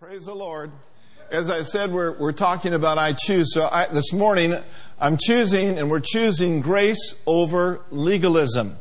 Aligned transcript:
Praise 0.00 0.26
the 0.26 0.34
Lord. 0.34 0.70
As 1.28 1.50
I 1.50 1.62
said, 1.62 1.90
we're, 1.90 2.12
we're 2.12 2.30
talking 2.30 2.72
about 2.72 2.98
I 2.98 3.14
choose. 3.14 3.52
So 3.52 3.68
I, 3.68 3.86
this 3.86 4.12
morning, 4.12 4.54
I'm 5.00 5.16
choosing, 5.16 5.76
and 5.76 5.90
we're 5.90 5.98
choosing 5.98 6.60
grace 6.60 7.16
over 7.26 7.80
legalism. 7.90 8.78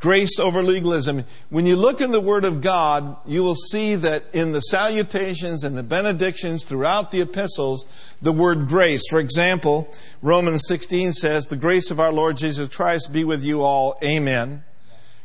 Grace 0.00 0.38
over 0.38 0.62
legalism. 0.62 1.26
When 1.50 1.66
you 1.66 1.76
look 1.76 2.00
in 2.00 2.12
the 2.12 2.20
Word 2.22 2.46
of 2.46 2.62
God, 2.62 3.18
you 3.26 3.42
will 3.42 3.54
see 3.54 3.94
that 3.94 4.24
in 4.32 4.52
the 4.52 4.62
salutations 4.62 5.62
and 5.62 5.76
the 5.76 5.82
benedictions 5.82 6.64
throughout 6.64 7.10
the 7.10 7.20
epistles, 7.20 7.86
the 8.22 8.32
word 8.32 8.68
grace. 8.68 9.02
For 9.10 9.20
example, 9.20 9.86
Romans 10.22 10.66
16 10.66 11.12
says, 11.12 11.44
The 11.44 11.56
grace 11.56 11.90
of 11.90 12.00
our 12.00 12.10
Lord 12.10 12.38
Jesus 12.38 12.74
Christ 12.74 13.12
be 13.12 13.22
with 13.22 13.44
you 13.44 13.60
all. 13.60 13.98
Amen. 14.02 14.64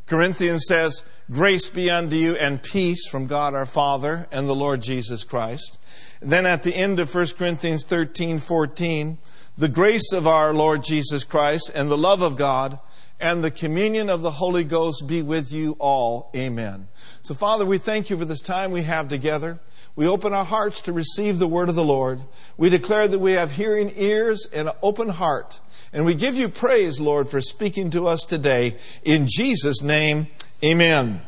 Corinthians 0.05 0.65
says, 0.67 1.05
Grace 1.31 1.69
be 1.69 1.89
unto 1.89 2.17
you 2.17 2.35
and 2.35 2.61
peace 2.61 3.07
from 3.07 3.25
God 3.25 3.53
our 3.53 3.65
Father 3.65 4.27
and 4.33 4.49
the 4.49 4.55
Lord 4.55 4.81
Jesus 4.81 5.23
Christ. 5.23 5.77
then 6.19 6.45
at 6.45 6.63
the 6.63 6.75
end 6.75 6.99
of 6.99 7.15
1 7.15 7.27
Corinthians 7.37 7.85
13, 7.85 8.37
14, 8.37 9.17
the 9.57 9.69
grace 9.69 10.11
of 10.11 10.27
our 10.27 10.53
Lord 10.53 10.83
Jesus 10.83 11.23
Christ 11.23 11.71
and 11.73 11.89
the 11.89 11.97
love 11.97 12.21
of 12.21 12.35
God 12.35 12.79
and 13.17 13.41
the 13.41 13.49
communion 13.49 14.09
of 14.09 14.23
the 14.23 14.31
Holy 14.31 14.65
Ghost 14.65 15.07
be 15.07 15.21
with 15.21 15.53
you 15.53 15.77
all. 15.79 16.31
Amen. 16.35 16.89
So, 17.21 17.33
Father, 17.33 17.65
we 17.65 17.77
thank 17.77 18.09
you 18.09 18.17
for 18.17 18.25
this 18.25 18.41
time 18.41 18.71
we 18.71 18.83
have 18.83 19.07
together. 19.07 19.61
We 19.95 20.07
open 20.07 20.33
our 20.33 20.43
hearts 20.43 20.81
to 20.81 20.91
receive 20.91 21.39
the 21.39 21.47
word 21.47 21.69
of 21.69 21.75
the 21.75 21.83
Lord. 21.85 22.19
We 22.57 22.69
declare 22.69 23.07
that 23.07 23.19
we 23.19 23.33
have 23.33 23.53
hearing 23.53 23.93
ears 23.95 24.45
and 24.51 24.67
an 24.67 24.75
open 24.81 25.07
heart. 25.07 25.61
And 25.93 26.03
we 26.03 26.13
give 26.13 26.35
you 26.35 26.49
praise, 26.49 26.99
Lord, 26.99 27.29
for 27.29 27.39
speaking 27.39 27.89
to 27.91 28.07
us 28.07 28.25
today. 28.25 28.75
In 29.03 29.27
Jesus' 29.29 29.81
name, 29.81 30.27
Amen. 30.63 31.21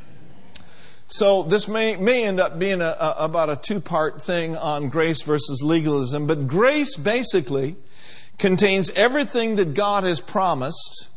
So 1.07 1.41
this 1.41 1.67
may, 1.67 1.95
may 1.95 2.23
end 2.23 2.39
up 2.39 2.59
being 2.59 2.81
a, 2.81 2.95
a, 2.99 3.15
about 3.17 3.49
a 3.49 3.55
two 3.55 3.79
part 3.79 4.21
thing 4.21 4.55
on 4.55 4.89
grace 4.89 5.23
versus 5.23 5.63
legalism, 5.63 6.27
but 6.27 6.47
grace 6.47 6.95
basically 6.97 7.75
contains 8.37 8.91
everything 8.91 9.55
that 9.55 9.73
God 9.73 10.03
has 10.03 10.19
promised 10.19 11.07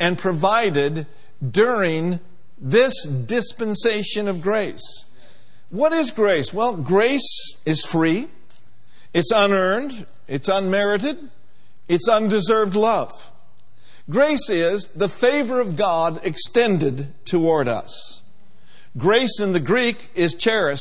and 0.00 0.18
provided 0.18 1.06
during 1.46 2.20
this 2.56 3.04
dispensation 3.04 4.28
of 4.28 4.40
grace. 4.40 5.04
What 5.68 5.92
is 5.92 6.10
grace? 6.10 6.54
Well, 6.54 6.74
grace 6.74 7.52
is 7.66 7.84
free, 7.84 8.28
it's 9.12 9.30
unearned, 9.30 10.06
it's 10.26 10.48
unmerited, 10.48 11.30
it's 11.86 12.08
undeserved 12.08 12.74
love. 12.74 13.12
Grace 14.10 14.48
is 14.48 14.88
the 14.88 15.08
favor 15.08 15.60
of 15.60 15.76
God 15.76 16.24
extended 16.24 17.12
toward 17.26 17.68
us. 17.68 18.22
Grace 18.96 19.38
in 19.38 19.52
the 19.52 19.60
Greek 19.60 20.10
is 20.14 20.34
charis, 20.34 20.80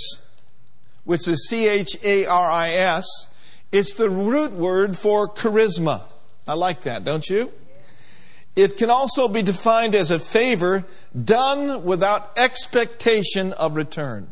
which 1.03 1.27
is 1.27 1.47
C 1.49 1.67
H 1.67 1.97
A 2.03 2.25
R 2.25 2.49
I 2.49 2.71
S. 2.71 3.05
It's 3.71 3.93
the 3.93 4.09
root 4.09 4.53
word 4.53 4.97
for 4.97 5.27
charisma. 5.27 6.05
I 6.47 6.53
like 6.53 6.81
that, 6.83 7.03
don't 7.03 7.29
you? 7.29 7.51
It 8.55 8.77
can 8.77 8.89
also 8.89 9.27
be 9.27 9.41
defined 9.41 9.93
as 9.93 10.09
a 10.09 10.19
favor 10.19 10.85
done 11.13 11.83
without 11.83 12.31
expectation 12.37 13.51
of 13.53 13.75
return. 13.75 14.29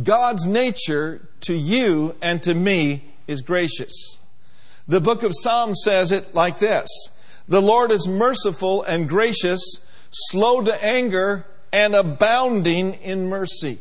God's 0.00 0.46
nature 0.46 1.28
to 1.40 1.54
you 1.54 2.14
and 2.22 2.42
to 2.44 2.54
me 2.54 3.04
is 3.26 3.42
gracious. 3.42 4.18
The 4.86 5.00
book 5.00 5.24
of 5.24 5.32
Psalms 5.34 5.82
says 5.84 6.12
it 6.12 6.34
like 6.34 6.58
this 6.58 6.88
the 7.46 7.62
Lord 7.62 7.90
is 7.90 8.08
merciful 8.08 8.82
and 8.82 9.08
gracious, 9.08 9.60
slow 10.10 10.62
to 10.62 10.84
anger, 10.84 11.46
and 11.72 11.94
abounding 11.94 12.94
in 12.94 13.28
mercy. 13.28 13.78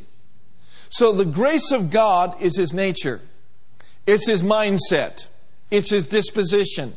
So 0.90 1.12
the 1.12 1.26
grace 1.26 1.72
of 1.72 1.90
God 1.90 2.40
is 2.42 2.58
His 2.58 2.74
nature. 2.74 3.22
It's 4.06 4.28
His 4.28 4.44
mindset. 4.44 5.28
It's 5.72 5.90
His 5.90 6.06
disposition. 6.06 6.96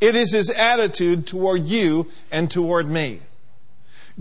It 0.00 0.16
is 0.16 0.32
His 0.32 0.50
attitude 0.50 1.26
toward 1.26 1.64
you 1.64 2.08
and 2.30 2.50
toward 2.50 2.88
me. 2.88 3.20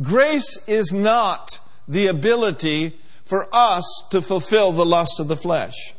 Grace 0.01 0.57
is 0.67 0.91
not 0.91 1.59
the 1.87 2.07
ability 2.07 2.97
for 3.25 3.47
us 3.53 3.85
to 4.11 4.21
fulfill 4.21 4.71
the 4.71 4.85
lust 4.85 5.19
of 5.19 5.27
the 5.27 5.37
flesh. 5.37 5.93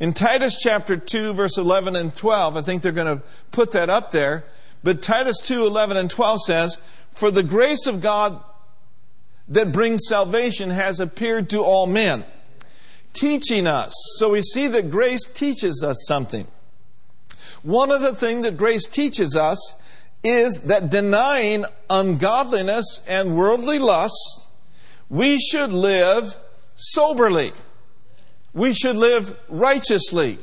In 0.00 0.12
Titus 0.12 0.58
chapter 0.60 0.96
2, 0.96 1.34
verse 1.34 1.56
11 1.56 1.94
and 1.94 2.14
12, 2.14 2.56
I 2.56 2.62
think 2.62 2.82
they're 2.82 2.92
going 2.92 3.18
to 3.18 3.22
put 3.52 3.72
that 3.72 3.88
up 3.88 4.10
there. 4.10 4.44
But 4.82 5.02
Titus 5.02 5.38
2, 5.40 5.66
11 5.66 5.96
and 5.96 6.10
12 6.10 6.40
says, 6.42 6.78
For 7.12 7.30
the 7.30 7.42
grace 7.42 7.86
of 7.86 8.00
God 8.00 8.42
that 9.48 9.72
brings 9.72 10.06
salvation 10.08 10.70
has 10.70 11.00
appeared 11.00 11.48
to 11.50 11.62
all 11.62 11.86
men, 11.86 12.24
teaching 13.12 13.66
us. 13.66 13.94
So 14.16 14.30
we 14.30 14.42
see 14.42 14.66
that 14.68 14.90
grace 14.90 15.26
teaches 15.28 15.84
us 15.84 16.04
something. 16.06 16.46
One 17.62 17.90
of 17.90 18.02
the 18.02 18.14
things 18.14 18.42
that 18.42 18.56
grace 18.56 18.88
teaches 18.88 19.36
us 19.36 19.74
is 20.22 20.62
that 20.62 20.90
denying 20.90 21.64
ungodliness 21.88 23.00
and 23.06 23.36
worldly 23.36 23.78
lusts, 23.78 24.46
we 25.08 25.38
should 25.38 25.72
live 25.72 26.36
soberly. 26.74 27.52
We 28.54 28.72
should 28.72 28.96
live 28.96 29.36
righteously. 29.48 30.38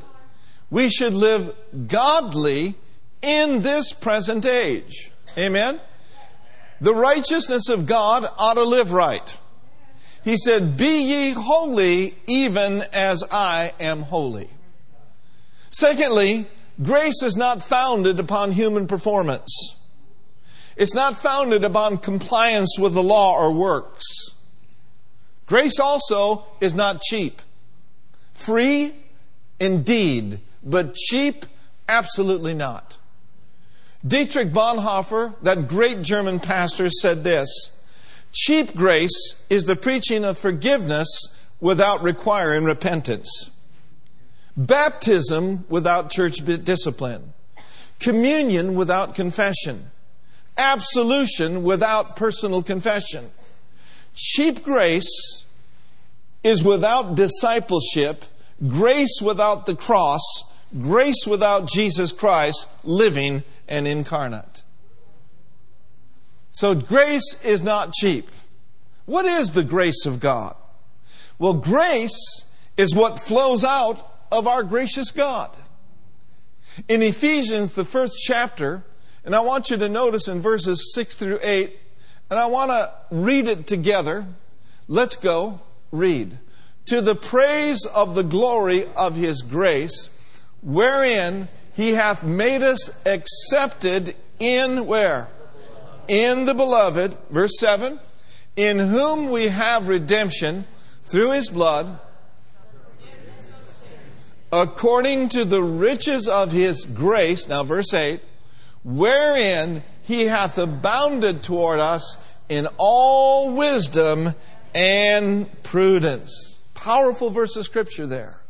We 0.70 0.90
should 0.90 1.14
live 1.14 1.56
godly 1.88 2.76
in 3.22 3.62
this 3.62 3.94
present 3.94 4.46
age. 4.46 5.12
Amen? 5.38 5.80
The 6.82 6.94
righteousness 6.94 7.70
of 7.70 7.86
God 7.86 8.28
ought 8.38 8.56
to 8.56 8.64
live 8.64 8.92
right. 8.92 9.38
He 10.24 10.38
said, 10.38 10.78
Be 10.78 11.04
ye 11.04 11.30
holy, 11.32 12.16
even 12.28 12.84
as 12.94 13.24
I 13.32 13.74
am 13.80 14.04
holy. 14.04 14.50
Secondly, 15.70 16.48
grace 16.82 17.24
is 17.24 17.38
not 17.38 17.64
founded 17.64 18.20
upon 18.20 18.52
human 18.52 18.88
performance. 18.88 19.76
It's 20.76 20.94
not 20.94 21.16
founded 21.16 21.64
upon 21.64 21.98
compliance 21.98 22.78
with 22.80 22.94
the 22.94 23.04
law 23.04 23.36
or 23.38 23.52
works. 23.52 24.06
Grace 25.46 25.80
also 25.80 26.46
is 26.60 26.74
not 26.74 27.02
cheap. 27.02 27.42
Free, 28.34 28.96
indeed, 29.60 30.40
but 30.64 30.96
cheap, 30.96 31.46
absolutely 31.88 32.54
not. 32.54 32.98
Dietrich 34.06 34.52
Bonhoeffer, 34.52 35.36
that 35.44 35.68
great 35.68 36.02
German 36.02 36.40
pastor, 36.40 36.90
said 36.90 37.24
this 37.24 37.72
Cheap 38.34 38.76
grace 38.76 39.36
is 39.50 39.66
the 39.66 39.76
preaching 39.76 40.24
of 40.24 40.38
forgiveness 40.38 41.08
without 41.60 42.02
requiring 42.02 42.64
repentance, 42.64 43.52
baptism 44.58 45.66
without 45.70 46.10
church 46.10 46.38
discipline, 46.64 47.34
communion 48.00 48.74
without 48.74 49.14
confession, 49.14 49.92
absolution 50.58 51.62
without 51.62 52.16
personal 52.16 52.64
confession. 52.64 53.26
Cheap 54.16 54.64
grace 54.64 55.41
is 56.44 56.64
without 56.64 57.16
discipleship 57.16 58.26
grace 58.68 59.20
without 59.22 59.66
the 59.66 59.76
cross, 59.76 60.22
grace 60.80 61.26
without 61.26 61.68
Jesus 61.68 62.12
Christ 62.12 62.68
living 62.84 63.44
and 63.68 63.88
incarnate. 63.88 64.64
So 66.52 66.76
grace 66.76 67.38
is 67.44 67.62
not 67.62 67.94
cheap. 67.94 68.30
What 69.06 69.26
is 69.26 69.52
the 69.52 69.64
grace 69.64 70.06
of 70.06 70.20
God? 70.20 70.56
Well, 71.40 71.54
grace 71.54 72.46
is 72.78 72.96
what 72.96 73.20
flows 73.20 73.64
out 73.64 74.08
of 74.32 74.48
our 74.48 74.64
gracious 74.64 75.12
God. 75.12 75.52
In 76.88 77.02
Ephesians, 77.02 77.74
the 77.74 77.86
first 77.86 78.16
chapter, 78.24 78.84
and 79.26 79.36
I 79.36 79.40
want 79.42 79.70
you 79.70 79.78
to 79.78 79.90
notice 79.90 80.28
in 80.28 80.40
verses 80.40 80.94
6 80.94 81.16
through 81.16 81.40
8, 81.42 81.78
and 82.30 82.40
I 82.40 82.46
want 82.46 82.72
to 82.72 82.94
read 83.10 83.48
it 83.48 83.68
together. 83.68 84.26
Let's 84.88 85.16
go 85.16 85.62
read 85.92 86.38
to 86.86 87.02
the 87.02 87.16
praise 87.16 87.86
of 87.86 88.16
the 88.16 88.24
glory 88.24 88.86
of 88.96 89.16
his 89.16 89.42
grace, 89.42 90.10
wherein 90.62 91.48
he 91.74 91.94
hath 91.94 92.24
made 92.24 92.62
us 92.62 92.90
accepted 93.06 94.16
in 94.40 94.86
where? 94.86 95.28
In 96.08 96.46
the 96.46 96.54
beloved, 96.54 97.16
verse 97.30 97.58
7, 97.60 98.00
in 98.56 98.80
whom 98.80 99.30
we 99.30 99.48
have 99.48 99.88
redemption 99.88 100.66
through 101.04 101.32
his 101.32 101.50
blood, 101.50 102.00
according 104.52 105.30
to 105.30 105.46
the 105.46 105.64
riches 105.64 106.28
of 106.28 106.52
his 106.52 106.84
grace, 106.84 107.48
now 107.48 107.64
verse 107.64 107.94
8, 107.94 108.22
wherein 108.84 109.84
he 110.02 110.26
hath 110.26 110.58
abounded 110.58 111.44
toward 111.44 111.80
us 111.80 112.18
in 112.50 112.68
all 112.78 113.56
wisdom 113.56 114.36
and 114.74 115.64
prudence 115.64 116.52
powerful 116.82 117.30
verse 117.30 117.56
of 117.56 117.64
scripture 117.64 118.08
there. 118.08 118.42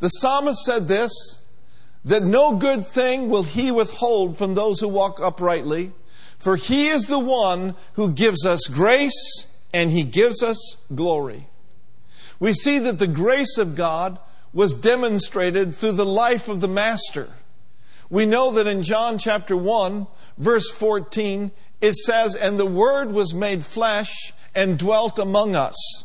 The 0.00 0.08
psalmist 0.08 0.64
said 0.64 0.88
this 0.88 1.12
that 2.04 2.22
no 2.24 2.56
good 2.56 2.84
thing 2.86 3.28
will 3.28 3.44
he 3.44 3.70
withhold 3.70 4.36
from 4.36 4.54
those 4.54 4.80
who 4.80 4.88
walk 4.88 5.20
uprightly, 5.20 5.92
for 6.38 6.56
he 6.56 6.88
is 6.88 7.04
the 7.04 7.18
one 7.18 7.76
who 7.92 8.10
gives 8.10 8.44
us 8.44 8.66
grace 8.66 9.46
and 9.72 9.92
he 9.92 10.02
gives 10.02 10.42
us 10.42 10.76
glory. 10.92 11.46
we 12.40 12.52
see 12.52 12.78
that 12.80 12.98
the 12.98 13.06
grace 13.06 13.56
of 13.56 13.76
God 13.76 14.18
was 14.52 14.74
demonstrated 14.74 15.74
through 15.74 15.92
the 15.92 16.04
life 16.04 16.48
of 16.48 16.60
the 16.60 16.68
Master. 16.68 17.28
We 18.10 18.26
know 18.26 18.50
that 18.52 18.66
in 18.66 18.82
John 18.82 19.16
chapter 19.16 19.56
1, 19.56 20.06
verse 20.36 20.70
14, 20.70 21.52
it 21.80 21.94
says, 21.94 22.34
And 22.34 22.58
the 22.58 22.66
Word 22.66 23.12
was 23.12 23.32
made 23.32 23.64
flesh 23.64 24.32
and 24.54 24.78
dwelt 24.78 25.18
among 25.18 25.54
us. 25.54 26.04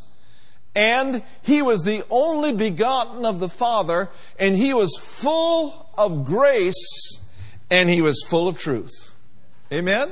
And 0.75 1.23
he 1.41 1.61
was 1.61 1.83
the 1.83 2.03
only 2.09 2.51
begotten 2.51 3.25
of 3.25 3.39
the 3.39 3.49
Father, 3.49 4.09
and 4.37 4.55
he 4.55 4.73
was 4.73 4.95
full 4.95 5.89
of 5.97 6.25
grace, 6.25 7.19
and 7.69 7.89
he 7.89 8.01
was 8.01 8.23
full 8.27 8.47
of 8.47 8.59
truth. 8.59 9.15
Amen? 9.73 10.11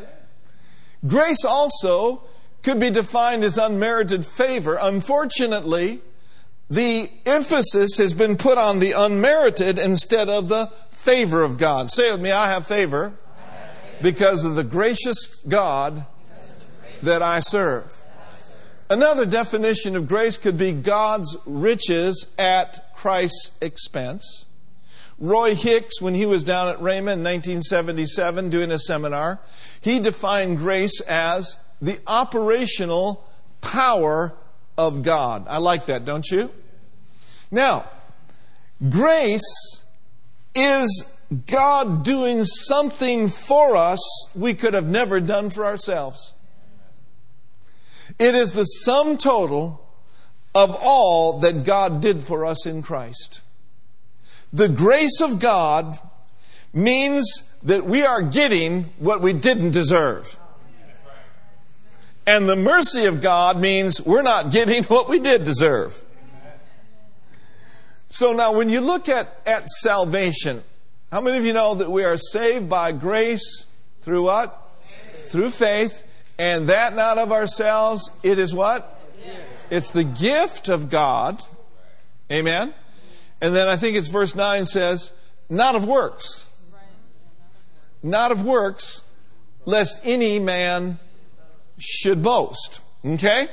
Grace 1.05 1.45
also 1.45 2.23
could 2.63 2.79
be 2.79 2.89
defined 2.89 3.43
as 3.43 3.59
unmerited 3.59 4.25
favor. 4.25 4.77
Unfortunately, 4.81 6.01
the 6.69 7.11
emphasis 7.27 7.97
has 7.97 8.13
been 8.13 8.37
put 8.37 8.57
on 8.57 8.79
the 8.79 8.93
unmerited 8.93 9.77
instead 9.77 10.29
of 10.29 10.49
the 10.49 10.71
favor 10.89 11.43
of 11.43 11.59
God. 11.59 11.91
Say 11.91 12.11
with 12.11 12.21
me, 12.21 12.31
I 12.31 12.51
have 12.51 12.65
favor 12.65 13.13
because 14.01 14.43
of 14.43 14.55
the 14.55 14.63
gracious 14.63 15.43
God 15.47 16.07
that 17.03 17.21
I 17.21 17.39
serve. 17.39 18.04
Another 18.89 19.25
definition 19.25 19.95
of 19.95 20.07
grace 20.07 20.37
could 20.37 20.57
be 20.57 20.71
God's 20.71 21.35
riches 21.45 22.27
at 22.37 22.93
Christ's 22.95 23.51
expense. 23.59 24.45
Roy 25.17 25.55
Hicks, 25.55 26.01
when 26.01 26.13
he 26.13 26.25
was 26.25 26.43
down 26.43 26.67
at 26.67 26.81
Raymond 26.81 27.19
in 27.19 27.33
1977 27.33 28.49
doing 28.49 28.71
a 28.71 28.77
seminar, 28.77 29.39
he 29.81 29.99
defined 29.99 30.57
grace 30.57 31.01
as 31.01 31.57
the 31.81 31.99
operational 32.05 33.23
power 33.61 34.33
of 34.77 35.01
God. 35.01 35.45
I 35.47 35.57
like 35.57 35.87
that, 35.87 36.05
don't 36.05 36.29
you? 36.29 36.51
Now, 37.49 37.85
grace 38.87 39.83
is 40.53 41.05
God 41.47 42.03
doing 42.03 42.45
something 42.45 43.29
for 43.29 43.75
us 43.75 43.99
we 44.35 44.53
could 44.53 44.73
have 44.73 44.87
never 44.87 45.19
done 45.19 45.49
for 45.49 45.65
ourselves. 45.65 46.33
It 48.17 48.35
is 48.35 48.51
the 48.51 48.63
sum 48.63 49.17
total 49.17 49.81
of 50.53 50.77
all 50.81 51.39
that 51.39 51.65
God 51.65 52.01
did 52.01 52.23
for 52.23 52.45
us 52.45 52.65
in 52.65 52.81
Christ. 52.81 53.41
The 54.53 54.69
grace 54.69 55.19
of 55.19 55.39
God 55.39 55.99
means 56.73 57.43
that 57.63 57.85
we 57.85 58.05
are 58.05 58.21
getting 58.21 58.83
what 58.99 59.21
we 59.21 59.33
didn't 59.33 59.71
deserve. 59.71 60.39
And 62.25 62.49
the 62.49 62.55
mercy 62.55 63.05
of 63.05 63.21
God 63.21 63.59
means 63.59 64.01
we're 64.01 64.21
not 64.21 64.51
getting 64.51 64.83
what 64.85 65.09
we 65.09 65.19
did 65.19 65.43
deserve. 65.43 66.01
So 68.07 68.31
now, 68.31 68.53
when 68.53 68.69
you 68.69 68.79
look 68.79 69.09
at, 69.09 69.41
at 69.45 69.67
salvation, 69.67 70.63
how 71.11 71.19
many 71.19 71.37
of 71.37 71.45
you 71.45 71.51
know 71.51 71.75
that 71.75 71.91
we 71.91 72.05
are 72.05 72.17
saved 72.17 72.69
by 72.69 72.93
grace 72.93 73.65
through 73.99 74.23
what? 74.23 74.71
Faith. 74.87 75.31
Through 75.31 75.49
faith, 75.49 76.03
and 76.37 76.69
that 76.69 76.95
not 76.95 77.17
of 77.17 77.31
ourselves. 77.31 78.09
It 78.23 78.39
is 78.39 78.53
what? 78.53 78.91
It's 79.69 79.91
the 79.91 80.03
gift 80.03 80.69
of 80.69 80.89
God. 80.89 81.41
Amen. 82.31 82.73
And 83.41 83.55
then 83.55 83.67
I 83.67 83.77
think 83.77 83.97
it's 83.97 84.07
verse 84.07 84.35
9 84.35 84.65
says, 84.65 85.11
not 85.49 85.75
of 85.75 85.85
works. 85.85 86.49
Not 88.03 88.31
of 88.31 88.45
works, 88.45 89.01
lest 89.65 89.99
any 90.03 90.39
man 90.39 90.99
should 91.77 92.21
boast. 92.21 92.81
Okay? 93.03 93.47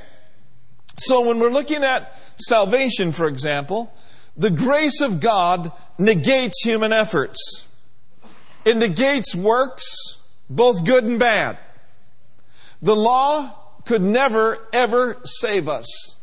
So 0.99 1.27
when 1.27 1.39
we're 1.39 1.51
looking 1.51 1.83
at 1.83 2.19
salvation, 2.37 3.13
for 3.13 3.27
example, 3.27 3.93
the 4.37 4.51
grace 4.51 5.01
of 5.01 5.21
God 5.21 5.73
negates 5.99 6.63
human 6.63 6.93
efforts. 6.93 7.67
It 8.65 8.77
negates 8.77 9.35
works, 9.35 10.19
both 10.49 10.85
good 10.85 11.05
and 11.05 11.19
bad. 11.19 11.59
The 12.83 12.97
law 12.97 13.55
could 13.85 14.03
never, 14.03 14.59
ever 14.73 15.19
save 15.25 15.69
us. 15.69 16.17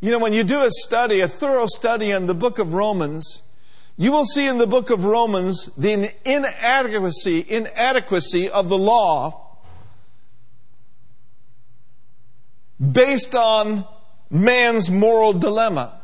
You 0.00 0.10
know, 0.10 0.18
when 0.18 0.32
you 0.32 0.44
do 0.44 0.62
a 0.62 0.70
study, 0.70 1.20
a 1.20 1.28
thorough 1.28 1.66
study 1.66 2.10
in 2.10 2.26
the 2.26 2.34
book 2.34 2.58
of 2.58 2.74
Romans, 2.74 3.42
you 3.96 4.12
will 4.12 4.24
see 4.24 4.48
in 4.48 4.58
the 4.58 4.66
book 4.66 4.90
of 4.90 5.04
Romans 5.04 5.70
the 5.76 6.12
inadequacy, 6.24 7.44
inadequacy 7.48 8.48
of 8.48 8.68
the 8.68 8.78
law 8.78 9.58
based 12.80 13.34
on 13.34 13.84
man's 14.30 14.90
moral 14.90 15.34
dilemma. 15.34 16.00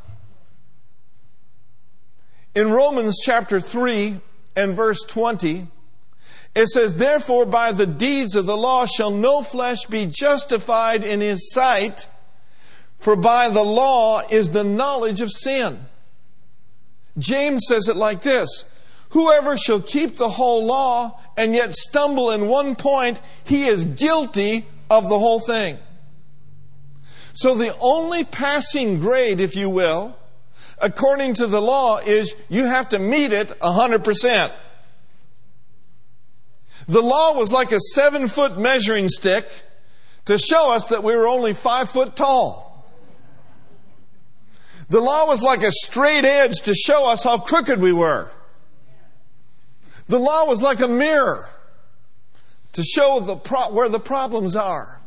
In 2.55 2.71
Romans 2.71 3.19
chapter 3.25 3.61
3 3.61 4.21
and 4.55 4.77
verse 4.77 5.03
20, 5.05 5.67
it 6.57 6.69
says, 6.69 6.95
Therefore, 6.95 7.45
by 7.45 7.71
the 7.73 7.87
deeds 7.87 8.35
of 8.35 8.47
the 8.47 8.57
law 8.57 8.87
shall 8.87 9.11
no 9.11 9.43
flesh 9.43 9.85
be 9.85 10.07
justified 10.07 11.05
in 11.05 11.21
his 11.21 11.53
sight, 11.53 12.09
for 12.99 13.15
by 13.15 13.51
the 13.51 13.63
law 13.63 14.23
is 14.31 14.51
the 14.51 14.65
knowledge 14.65 15.21
of 15.21 15.31
sin. 15.31 15.85
James 17.19 17.67
says 17.69 17.89
it 17.89 17.97
like 17.97 18.23
this 18.23 18.65
Whoever 19.11 19.59
shall 19.59 19.83
keep 19.83 20.17
the 20.17 20.31
whole 20.31 20.65
law 20.65 21.21
and 21.37 21.53
yet 21.53 21.75
stumble 21.75 22.31
in 22.31 22.49
one 22.49 22.75
point, 22.75 23.21
he 23.45 23.67
is 23.67 23.85
guilty 23.85 24.65
of 24.89 25.11
the 25.11 25.19
whole 25.19 25.41
thing. 25.41 25.77
So 27.35 27.55
the 27.55 27.77
only 27.81 28.25
passing 28.25 28.99
grade, 28.99 29.41
if 29.41 29.57
you 29.57 29.69
will, 29.69 30.17
according 30.79 31.35
to 31.35 31.47
the 31.47 31.61
law 31.61 31.99
is 31.99 32.35
you 32.49 32.65
have 32.65 32.89
to 32.89 32.99
meet 32.99 33.35
it 33.35 33.49
100%. 33.61 34.53
The 36.89 37.03
law 37.03 37.35
was 37.35 37.53
like 37.53 37.73
a 37.73 37.81
seven 37.81 38.29
foot 38.29 38.59
measuring 38.59 39.09
stick 39.09 39.49
to 40.27 40.39
show 40.39 40.71
us 40.71 40.87
that 40.87 41.03
we 41.03 41.17
were 41.17 41.27
only 41.27 41.53
five 41.53 41.91
foot 41.91 42.15
tall. 42.15 42.67
The 44.89 45.01
law 45.01 45.27
was 45.27 45.43
like 45.43 45.63
a 45.63 45.73
straight 45.73 46.25
edge 46.25 46.63
to 46.63 46.75
show 46.75 47.07
us 47.07 47.25
how 47.25 47.39
crooked 47.39 47.81
we 47.81 47.93
were. 47.93 48.31
The 50.09 50.21
law 50.21 50.47
was 50.47 50.63
like 50.63 50.81
a 50.81 50.89
mirror 50.89 51.49
to 52.75 52.83
show 52.85 53.19
the 53.19 53.37
pro- 53.37 53.73
where 53.73 53.89
the 53.89 53.99
problems 53.99 54.55
are. 54.55 55.01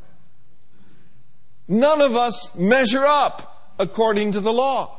None 1.68 2.02
of 2.02 2.16
us 2.16 2.54
measure 2.56 3.06
up 3.06 3.76
according 3.80 4.34
to 4.34 4.42
the 4.42 4.52
law. 4.52 4.98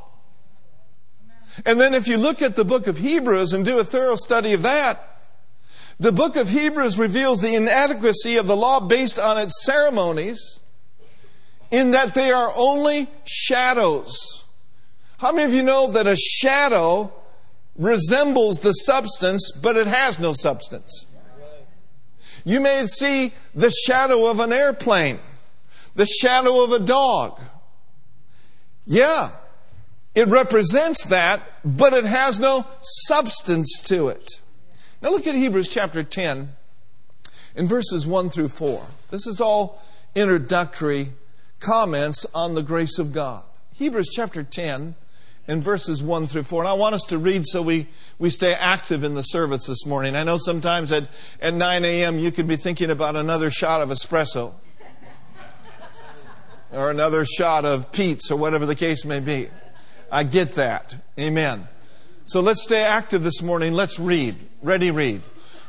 And 1.67 1.79
then 1.79 1.93
if 1.93 2.09
you 2.09 2.17
look 2.17 2.41
at 2.41 2.57
the 2.57 2.65
book 2.65 2.87
of 2.87 2.99
Hebrews 2.99 3.53
and 3.53 3.65
do 3.65 3.79
a 3.79 3.85
thorough 3.85 4.17
study 4.17 4.53
of 4.53 4.63
that, 4.63 5.20
the 6.01 6.13
book 6.13 6.35
of 6.37 6.49
Hebrews 6.49 6.99
reveals 6.99 7.41
the 7.41 7.55
inadequacy 7.55 8.39
of 8.39 8.47
the 8.47 8.57
law 8.57 8.81
based 8.81 9.19
on 9.19 9.37
its 9.37 9.63
ceremonies 9.65 10.59
in 11.71 11.91
that 11.91 12.15
they 12.15 12.33
are 12.33 12.51
only 12.57 13.09
shadows. 13.27 14.45
How 15.19 15.31
many 15.31 15.45
of 15.45 15.53
you 15.55 15.63
know 15.63 15.91
that 15.93 16.07
a 16.07 16.17
shadow 16.17 17.13
resembles 17.77 18.61
the 18.61 18.73
substance, 18.73 19.53
but 19.53 19.77
it 19.77 19.87
has 19.87 20.19
no 20.19 20.33
substance? 20.33 21.05
You 22.47 22.61
may 22.61 22.87
see 22.87 23.35
the 23.55 23.71
shadow 23.71 24.25
of 24.25 24.41
an 24.41 24.55
airplane, 24.55 25.19
the 25.95 26.07
shadow 26.07 26.65
of 26.65 26.73
a 26.73 26.79
dog. 26.79 27.39
Yeah, 28.87 29.33
it 30.15 30.29
represents 30.29 31.05
that, 31.05 31.43
but 31.63 31.93
it 31.93 32.07
has 32.07 32.41
no 32.41 32.67
substance 32.81 33.83
to 33.83 34.09
it. 34.09 34.40
Now 35.03 35.11
look 35.11 35.27
at 35.27 35.35
Hebrews 35.35 35.69
chapter 35.69 36.03
10 36.03 36.51
in 37.55 37.67
verses 37.67 38.07
1 38.07 38.29
through 38.29 38.49
4. 38.49 38.87
This 39.11 39.27
is 39.27 39.41
all 39.41 39.83
introductory 40.15 41.13
comments 41.59 42.27
on 42.35 42.55
the 42.55 42.63
grace 42.63 42.99
of 42.99 43.13
God. 43.13 43.45
Hebrews 43.73 44.11
chapter 44.15 44.43
10 44.43 44.95
in 45.49 45.63
verses 45.63 46.03
1 46.03 46.27
through 46.27 46.43
4. 46.43 46.65
And 46.65 46.69
I 46.69 46.75
want 46.75 46.95
us 46.95 47.05
to 47.05 47.17
read 47.17 47.47
so 47.47 47.63
we, 47.63 47.87
we 48.19 48.29
stay 48.29 48.53
active 48.53 49.03
in 49.03 49.15
the 49.15 49.23
service 49.23 49.67
this 49.67 49.87
morning. 49.87 50.15
I 50.17 50.23
know 50.23 50.37
sometimes 50.37 50.93
at, 50.93 51.09
at 51.41 51.55
9 51.55 51.85
a.m. 51.85 52.19
you 52.19 52.31
could 52.31 52.47
be 52.47 52.57
thinking 52.57 52.91
about 52.91 53.17
another 53.17 53.51
shot 53.51 53.81
of 53.81 53.89
espresso 53.89 54.53
or 56.73 56.91
another 56.91 57.25
shot 57.25 57.65
of 57.65 57.91
Peet's 57.91 58.31
or 58.31 58.37
whatever 58.37 58.67
the 58.67 58.75
case 58.75 59.07
may 59.07 59.21
be. 59.21 59.49
I 60.13 60.25
get 60.25 60.53
that. 60.53 60.97
Amen. 61.19 61.69
So 62.31 62.39
let's 62.39 62.63
stay 62.63 62.85
active 62.85 63.25
this 63.25 63.43
morning. 63.43 63.73
Let's 63.73 63.99
read. 63.99 64.37
Ready, 64.63 64.93
read. 64.93 65.23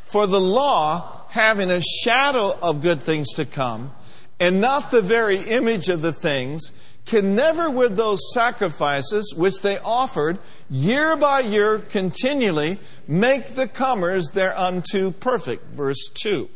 For 0.05 0.27
the 0.27 0.39
law, 0.39 1.23
having 1.29 1.71
a 1.71 1.81
shadow 1.81 2.55
of 2.61 2.83
good 2.83 3.01
things 3.01 3.33
to 3.33 3.45
come, 3.45 3.91
and 4.39 4.61
not 4.61 4.91
the 4.91 5.01
very 5.01 5.37
image 5.37 5.89
of 5.89 6.03
the 6.03 6.13
things, 6.13 6.71
can 7.07 7.35
never 7.35 7.71
with 7.71 7.97
those 7.97 8.31
sacrifices 8.35 9.33
which 9.35 9.61
they 9.61 9.79
offered 9.79 10.37
year 10.69 11.17
by 11.17 11.39
year 11.39 11.79
continually 11.79 12.77
make 13.07 13.55
the 13.55 13.67
comers 13.67 14.29
thereunto 14.29 15.09
perfect. 15.09 15.73
Verse 15.73 16.11
2. 16.13 16.47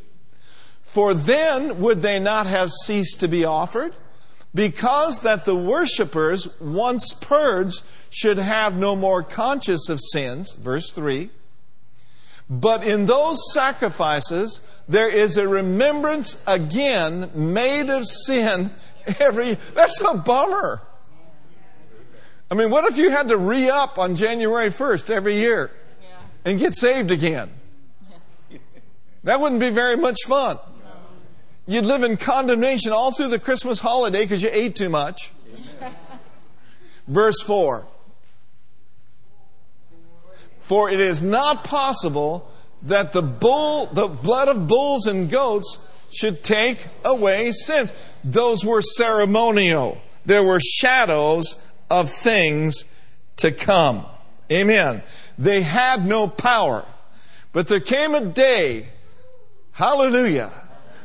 For 0.83 1.15
then 1.15 1.79
would 1.79 2.03
they 2.03 2.19
not 2.19 2.45
have 2.45 2.71
ceased 2.71 3.21
to 3.21 3.27
be 3.27 3.43
offered? 3.43 3.95
Because 4.55 5.19
that 5.19 5.45
the 5.45 5.55
worshippers, 5.55 6.47
once 6.59 7.13
purged, 7.13 7.83
should 8.09 8.37
have 8.37 8.75
no 8.77 8.95
more 8.95 9.21
conscience 9.21 9.89
of 9.89 9.99
sins. 10.01 10.53
Verse 10.53 10.91
3. 10.91 11.29
But 12.49 12.85
in 12.85 13.05
those 13.05 13.37
sacrifices, 13.53 14.61
there 14.87 15.09
is 15.09 15.35
a 15.35 15.47
remembrance 15.47 16.41
again 16.47 17.31
made 17.35 17.89
of 17.89 18.07
sin 18.07 18.71
every. 19.19 19.57
That's 19.73 19.99
a 20.01 20.13
bummer. 20.15 20.81
I 22.49 22.55
mean, 22.55 22.69
what 22.69 22.85
if 22.85 22.97
you 22.97 23.09
had 23.09 23.27
to 23.29 23.37
re 23.37 23.69
up 23.69 23.99
on 23.99 24.15
January 24.15 24.69
1st 24.69 25.09
every 25.09 25.35
year 25.35 25.71
and 26.45 26.59
get 26.59 26.75
saved 26.75 27.11
again? 27.11 27.49
That 29.23 29.41
wouldn't 29.41 29.59
be 29.59 29.71
very 29.71 29.97
much 29.97 30.17
fun. 30.27 30.59
You'd 31.67 31.85
live 31.85 32.03
in 32.03 32.17
condemnation 32.17 32.91
all 32.91 33.11
through 33.11 33.29
the 33.29 33.39
Christmas 33.39 33.79
holiday 33.79 34.23
because 34.23 34.43
you 34.43 34.49
ate 34.51 34.75
too 34.75 34.89
much. 34.89 35.31
Verse 37.07 37.41
4 37.41 37.87
For 40.59 40.89
it 40.89 40.99
is 40.99 41.21
not 41.21 41.63
possible 41.63 42.51
that 42.83 43.13
the 43.13 43.23
bull, 43.23 43.87
the 43.87 44.07
blood 44.07 44.47
of 44.47 44.67
bulls 44.67 45.07
and 45.07 45.29
goats 45.29 45.79
should 46.13 46.43
take 46.43 46.85
away 47.03 47.51
sins. 47.51 47.93
Those 48.23 48.63
were 48.63 48.81
ceremonial. 48.81 49.97
There 50.25 50.43
were 50.43 50.59
shadows 50.59 51.55
of 51.89 52.11
things 52.11 52.85
to 53.37 53.51
come. 53.51 54.05
Amen. 54.51 55.01
They 55.37 55.61
had 55.61 56.05
no 56.05 56.27
power. 56.27 56.85
But 57.51 57.67
there 57.67 57.79
came 57.79 58.13
a 58.13 58.21
day, 58.21 58.89
hallelujah, 59.71 60.51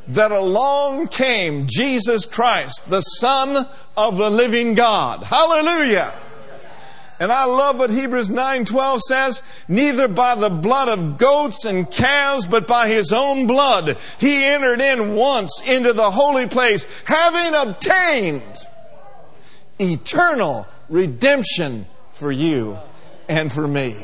that 0.07 0.31
along 0.31 1.07
came 1.07 1.67
Jesus 1.67 2.25
Christ, 2.25 2.89
the 2.89 3.01
Son 3.01 3.67
of 3.95 4.17
the 4.17 4.29
living 4.29 4.75
God. 4.75 5.23
Hallelujah. 5.23 6.13
And 7.19 7.31
I 7.31 7.43
love 7.43 7.77
what 7.77 7.91
Hebrews 7.91 8.29
9:12 8.29 8.99
says, 9.01 9.43
neither 9.67 10.07
by 10.07 10.33
the 10.33 10.49
blood 10.49 10.89
of 10.89 11.19
goats 11.19 11.65
and 11.65 11.89
calves 11.89 12.47
but 12.47 12.65
by 12.65 12.87
his 12.87 13.13
own 13.13 13.45
blood 13.45 13.97
he 14.17 14.43
entered 14.43 14.81
in 14.81 15.13
once 15.13 15.61
into 15.67 15.93
the 15.93 16.09
holy 16.09 16.47
place 16.47 16.87
having 17.05 17.53
obtained 17.53 18.41
eternal 19.79 20.67
redemption 20.89 21.85
for 22.09 22.31
you 22.31 22.79
and 23.29 23.53
for 23.53 23.67
me. 23.67 23.95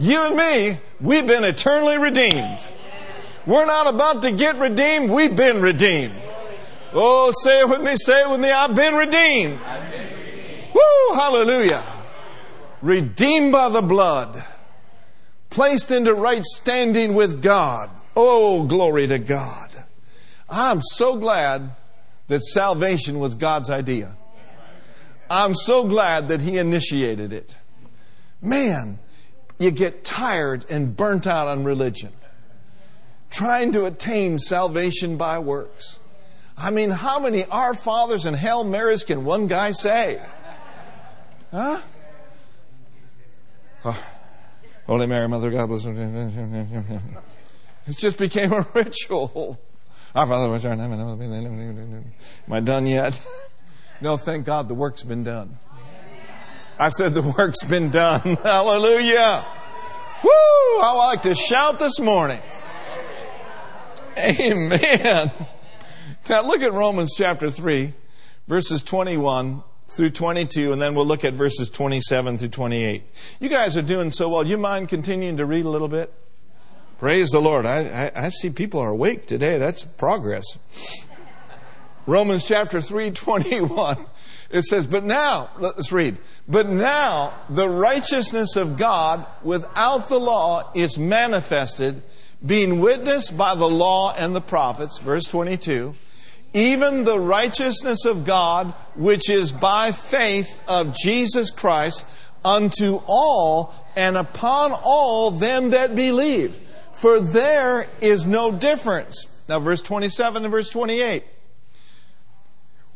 You 0.00 0.26
and 0.26 0.36
me, 0.36 0.78
we've 1.00 1.26
been 1.26 1.44
eternally 1.44 1.98
redeemed. 1.98 2.58
We're 3.48 3.64
not 3.64 3.86
about 3.86 4.20
to 4.22 4.30
get 4.30 4.58
redeemed, 4.58 5.10
we've 5.10 5.34
been 5.34 5.62
redeemed. 5.62 6.12
Oh, 6.92 7.32
say 7.42 7.60
it 7.60 7.68
with 7.70 7.80
me, 7.80 7.96
say 7.96 8.20
it 8.20 8.30
with 8.30 8.40
me, 8.40 8.50
I've 8.50 8.76
been 8.76 8.94
redeemed. 8.94 9.58
I've 9.62 9.90
been 9.90 10.06
redeemed. 10.06 10.74
Woo, 10.74 11.14
hallelujah. 11.14 11.82
Redeemed 12.82 13.50
by 13.50 13.70
the 13.70 13.80
blood, 13.80 14.44
placed 15.48 15.90
into 15.90 16.12
right 16.12 16.44
standing 16.44 17.14
with 17.14 17.42
God. 17.42 17.88
Oh, 18.14 18.64
glory 18.64 19.06
to 19.06 19.18
God. 19.18 19.70
I'm 20.50 20.82
so 20.82 21.16
glad 21.16 21.70
that 22.26 22.44
salvation 22.44 23.18
was 23.18 23.34
God's 23.34 23.70
idea. 23.70 24.14
I'm 25.30 25.54
so 25.54 25.84
glad 25.84 26.28
that 26.28 26.42
He 26.42 26.58
initiated 26.58 27.32
it. 27.32 27.56
Man, 28.42 28.98
you 29.58 29.70
get 29.70 30.04
tired 30.04 30.66
and 30.68 30.94
burnt 30.94 31.26
out 31.26 31.48
on 31.48 31.64
religion 31.64 32.12
trying 33.30 33.72
to 33.72 33.84
attain 33.84 34.38
salvation 34.38 35.16
by 35.16 35.38
works. 35.38 35.98
I 36.56 36.70
mean, 36.70 36.90
how 36.90 37.20
many 37.20 37.44
Our 37.44 37.74
Fathers 37.74 38.24
and 38.26 38.36
Hail 38.36 38.64
Marys 38.64 39.04
can 39.04 39.24
one 39.24 39.46
guy 39.46 39.72
say? 39.72 40.20
Huh? 41.52 41.80
Oh, 43.84 44.04
Holy 44.86 45.06
Mary, 45.06 45.28
Mother 45.28 45.48
of 45.48 45.54
God, 45.54 45.66
bless 45.68 45.84
It 47.86 47.96
just 47.96 48.18
became 48.18 48.52
a 48.52 48.66
ritual. 48.74 49.60
Our 50.14 50.26
Father, 50.26 50.50
which 50.50 50.64
art 50.64 50.74
in 50.74 50.78
heaven, 50.80 51.00
am 51.00 52.52
I 52.52 52.60
done 52.60 52.86
yet? 52.86 53.20
no, 54.00 54.16
thank 54.16 54.46
God 54.46 54.66
the 54.68 54.74
work's 54.74 55.02
been 55.02 55.22
done. 55.22 55.58
I 56.78 56.88
said 56.88 57.14
the 57.14 57.22
work's 57.22 57.64
been 57.64 57.90
done. 57.90 58.20
Hallelujah. 58.42 59.44
Woo! 60.24 60.30
I 60.30 60.92
like 60.96 61.22
to 61.22 61.34
shout 61.34 61.78
this 61.78 62.00
morning. 62.00 62.40
Amen. 64.18 65.30
Now 66.28 66.42
look 66.42 66.60
at 66.60 66.72
Romans 66.72 67.12
chapter 67.16 67.50
3, 67.50 67.94
verses 68.48 68.82
21 68.82 69.62
through 69.90 70.10
22, 70.10 70.72
and 70.72 70.82
then 70.82 70.96
we'll 70.96 71.06
look 71.06 71.24
at 71.24 71.34
verses 71.34 71.70
27 71.70 72.38
through 72.38 72.48
28. 72.48 73.04
You 73.38 73.48
guys 73.48 73.76
are 73.76 73.82
doing 73.82 74.10
so 74.10 74.28
well. 74.28 74.44
You 74.44 74.58
mind 74.58 74.88
continuing 74.88 75.36
to 75.36 75.46
read 75.46 75.64
a 75.64 75.68
little 75.68 75.88
bit? 75.88 76.12
Praise 76.98 77.30
the 77.30 77.40
Lord. 77.40 77.64
I, 77.64 78.10
I, 78.16 78.24
I 78.24 78.28
see 78.30 78.50
people 78.50 78.80
are 78.80 78.90
awake 78.90 79.26
today. 79.28 79.56
That's 79.56 79.84
progress. 79.84 80.44
Romans 82.06 82.42
chapter 82.42 82.80
3, 82.80 83.12
21. 83.12 84.04
It 84.50 84.64
says, 84.64 84.86
But 84.86 85.04
now, 85.04 85.50
let's 85.58 85.92
read. 85.92 86.16
But 86.48 86.68
now 86.68 87.34
the 87.48 87.68
righteousness 87.68 88.56
of 88.56 88.76
God 88.76 89.26
without 89.42 90.08
the 90.08 90.18
law 90.18 90.72
is 90.74 90.98
manifested 90.98 92.02
being 92.44 92.80
witnessed 92.80 93.36
by 93.36 93.54
the 93.54 93.68
law 93.68 94.14
and 94.14 94.34
the 94.34 94.40
prophets, 94.40 94.98
verse 94.98 95.24
22, 95.24 95.94
even 96.54 97.04
the 97.04 97.18
righteousness 97.18 98.04
of 98.04 98.24
God, 98.24 98.72
which 98.94 99.28
is 99.28 99.52
by 99.52 99.92
faith 99.92 100.60
of 100.66 100.96
Jesus 100.96 101.50
Christ, 101.50 102.04
unto 102.44 103.02
all 103.06 103.74
and 103.96 104.16
upon 104.16 104.72
all 104.72 105.30
them 105.30 105.70
that 105.70 105.94
believe. 105.94 106.58
For 106.92 107.20
there 107.20 107.86
is 108.00 108.26
no 108.26 108.52
difference. 108.52 109.26
Now, 109.48 109.60
verse 109.60 109.82
27 109.82 110.44
and 110.44 110.50
verse 110.50 110.70
28. 110.70 111.24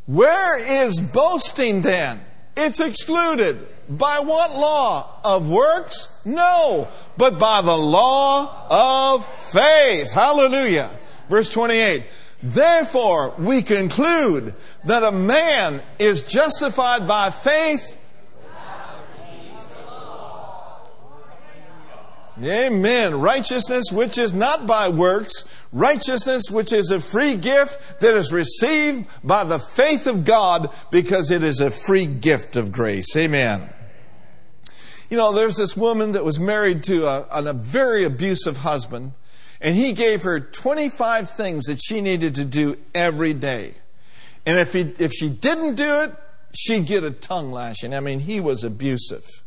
Where 0.05 0.57
is 0.57 0.99
boasting 0.99 1.81
then? 1.81 2.21
It's 2.57 2.79
excluded. 2.79 3.67
By 3.89 4.19
what 4.19 4.55
law? 4.55 5.19
Of 5.23 5.49
works? 5.49 6.09
No, 6.25 6.87
but 7.17 7.39
by 7.39 7.61
the 7.61 7.77
law 7.77 8.67
of 8.69 9.25
faith. 9.43 10.11
Hallelujah. 10.11 10.89
Verse 11.29 11.49
28. 11.49 12.05
Therefore, 12.41 13.33
we 13.37 13.61
conclude 13.61 14.53
that 14.83 15.03
a 15.03 15.11
man 15.11 15.81
is 15.97 16.23
justified 16.23 17.07
by 17.07 17.31
faith. 17.31 17.97
Amen. 22.41 23.19
Righteousness 23.19 23.91
which 23.91 24.17
is 24.17 24.33
not 24.33 24.65
by 24.65 24.89
works, 24.89 25.43
righteousness 25.71 26.49
which 26.49 26.73
is 26.73 26.89
a 26.89 26.99
free 26.99 27.35
gift 27.35 27.99
that 27.99 28.15
is 28.15 28.33
received 28.33 29.05
by 29.23 29.43
the 29.43 29.59
faith 29.59 30.07
of 30.07 30.25
God 30.25 30.73
because 30.89 31.29
it 31.29 31.43
is 31.43 31.61
a 31.61 31.69
free 31.69 32.07
gift 32.07 32.55
of 32.55 32.71
grace. 32.71 33.15
Amen. 33.15 33.71
You 35.11 35.17
know, 35.17 35.31
there's 35.31 35.57
this 35.57 35.77
woman 35.77 36.13
that 36.13 36.25
was 36.25 36.39
married 36.39 36.81
to 36.83 37.05
a, 37.05 37.27
a 37.29 37.53
very 37.53 38.03
abusive 38.03 38.57
husband, 38.57 39.13
and 39.61 39.75
he 39.75 39.93
gave 39.93 40.23
her 40.23 40.39
25 40.39 41.29
things 41.29 41.65
that 41.65 41.79
she 41.83 42.01
needed 42.01 42.33
to 42.35 42.45
do 42.45 42.77
every 42.95 43.33
day. 43.33 43.75
And 44.45 44.57
if, 44.57 44.73
he, 44.73 44.91
if 44.97 45.11
she 45.11 45.29
didn't 45.29 45.75
do 45.75 46.01
it, 46.01 46.15
she'd 46.55 46.87
get 46.87 47.03
a 47.03 47.11
tongue 47.11 47.51
lashing. 47.51 47.93
I 47.93 47.99
mean, 47.99 48.21
he 48.21 48.39
was 48.39 48.63
abusive. 48.63 49.42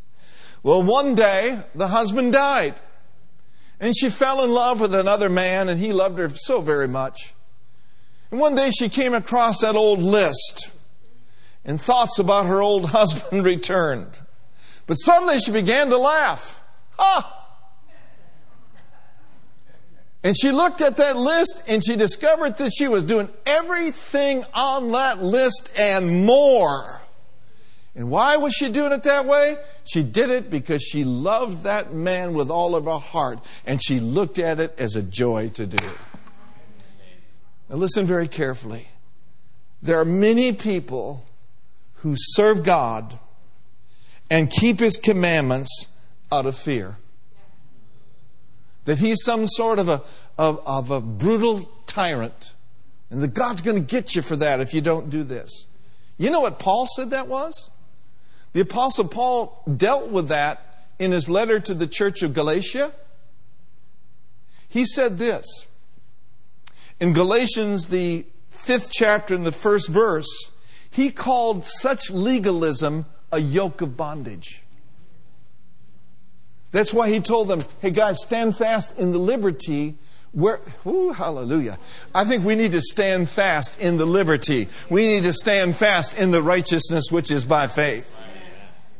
Well, 0.62 0.82
one 0.82 1.14
day, 1.14 1.60
the 1.74 1.88
husband 1.88 2.32
died. 2.32 2.74
And 3.78 3.96
she 3.96 4.08
fell 4.08 4.42
in 4.42 4.52
love 4.52 4.80
with 4.80 4.94
another 4.94 5.28
man, 5.28 5.68
and 5.68 5.78
he 5.78 5.92
loved 5.92 6.18
her 6.18 6.28
so 6.30 6.60
very 6.60 6.88
much. 6.88 7.34
And 8.30 8.40
one 8.40 8.54
day 8.54 8.70
she 8.70 8.88
came 8.88 9.14
across 9.14 9.60
that 9.60 9.76
old 9.76 10.00
list, 10.00 10.70
and 11.64 11.80
thoughts 11.80 12.18
about 12.18 12.46
her 12.46 12.62
old 12.62 12.90
husband 12.90 13.44
returned. 13.44 14.10
But 14.86 14.94
suddenly 14.94 15.38
she 15.38 15.52
began 15.52 15.90
to 15.90 15.98
laugh. 15.98 16.64
Ah! 16.98 17.36
And 20.22 20.36
she 20.36 20.50
looked 20.50 20.80
at 20.80 20.96
that 20.96 21.16
list 21.16 21.62
and 21.68 21.84
she 21.84 21.94
discovered 21.94 22.56
that 22.56 22.72
she 22.76 22.88
was 22.88 23.04
doing 23.04 23.28
everything 23.44 24.44
on 24.54 24.90
that 24.90 25.22
list 25.22 25.70
and 25.78 26.26
more. 26.26 27.00
And 27.96 28.10
why 28.10 28.36
was 28.36 28.52
she 28.52 28.68
doing 28.68 28.92
it 28.92 29.04
that 29.04 29.24
way? 29.24 29.56
She 29.84 30.02
did 30.02 30.28
it 30.28 30.50
because 30.50 30.82
she 30.82 31.02
loved 31.02 31.62
that 31.62 31.94
man 31.94 32.34
with 32.34 32.50
all 32.50 32.76
of 32.76 32.84
her 32.84 32.98
heart 32.98 33.38
and 33.64 33.82
she 33.82 33.98
looked 34.00 34.38
at 34.38 34.60
it 34.60 34.74
as 34.78 34.96
a 34.96 35.02
joy 35.02 35.48
to 35.50 35.66
do. 35.66 35.88
Now 37.70 37.76
listen 37.76 38.04
very 38.04 38.28
carefully. 38.28 38.88
There 39.80 39.98
are 39.98 40.04
many 40.04 40.52
people 40.52 41.24
who 41.94 42.14
serve 42.16 42.62
God 42.62 43.18
and 44.28 44.50
keep 44.50 44.80
his 44.80 44.98
commandments 44.98 45.88
out 46.30 46.44
of 46.44 46.56
fear. 46.56 46.98
That 48.84 48.98
he's 48.98 49.24
some 49.24 49.46
sort 49.46 49.78
of 49.78 49.88
a, 49.88 50.02
of, 50.36 50.60
of 50.66 50.90
a 50.90 51.00
brutal 51.00 51.70
tyrant, 51.86 52.52
and 53.10 53.22
that 53.22 53.34
God's 53.34 53.62
going 53.62 53.76
to 53.76 53.82
get 53.82 54.14
you 54.14 54.22
for 54.22 54.36
that 54.36 54.60
if 54.60 54.74
you 54.74 54.80
don't 54.80 55.10
do 55.10 55.24
this. 55.24 55.66
You 56.18 56.30
know 56.30 56.40
what 56.40 56.58
Paul 56.58 56.86
said 56.94 57.10
that 57.10 57.26
was? 57.26 57.70
The 58.56 58.62
Apostle 58.62 59.06
Paul 59.06 59.62
dealt 59.76 60.08
with 60.08 60.28
that 60.28 60.86
in 60.98 61.12
his 61.12 61.28
letter 61.28 61.60
to 61.60 61.74
the 61.74 61.86
church 61.86 62.22
of 62.22 62.32
Galatia. 62.32 62.90
He 64.66 64.86
said 64.86 65.18
this 65.18 65.66
in 66.98 67.12
Galatians, 67.12 67.88
the 67.88 68.24
fifth 68.48 68.90
chapter, 68.90 69.34
in 69.34 69.42
the 69.42 69.52
first 69.52 69.90
verse, 69.90 70.50
he 70.90 71.10
called 71.10 71.66
such 71.66 72.10
legalism 72.10 73.04
a 73.30 73.40
yoke 73.40 73.82
of 73.82 73.94
bondage. 73.94 74.62
That's 76.72 76.94
why 76.94 77.10
he 77.10 77.20
told 77.20 77.48
them, 77.48 77.62
hey 77.82 77.90
guys, 77.90 78.22
stand 78.22 78.56
fast 78.56 78.98
in 78.98 79.12
the 79.12 79.18
liberty 79.18 79.96
where, 80.32 80.62
ooh, 80.86 81.12
hallelujah. 81.12 81.78
I 82.14 82.24
think 82.24 82.42
we 82.42 82.54
need 82.54 82.72
to 82.72 82.80
stand 82.80 83.28
fast 83.28 83.78
in 83.78 83.98
the 83.98 84.06
liberty. 84.06 84.68
We 84.88 85.06
need 85.08 85.24
to 85.24 85.34
stand 85.34 85.76
fast 85.76 86.18
in 86.18 86.30
the 86.30 86.40
righteousness 86.40 87.10
which 87.10 87.30
is 87.30 87.44
by 87.44 87.66
faith. 87.66 88.22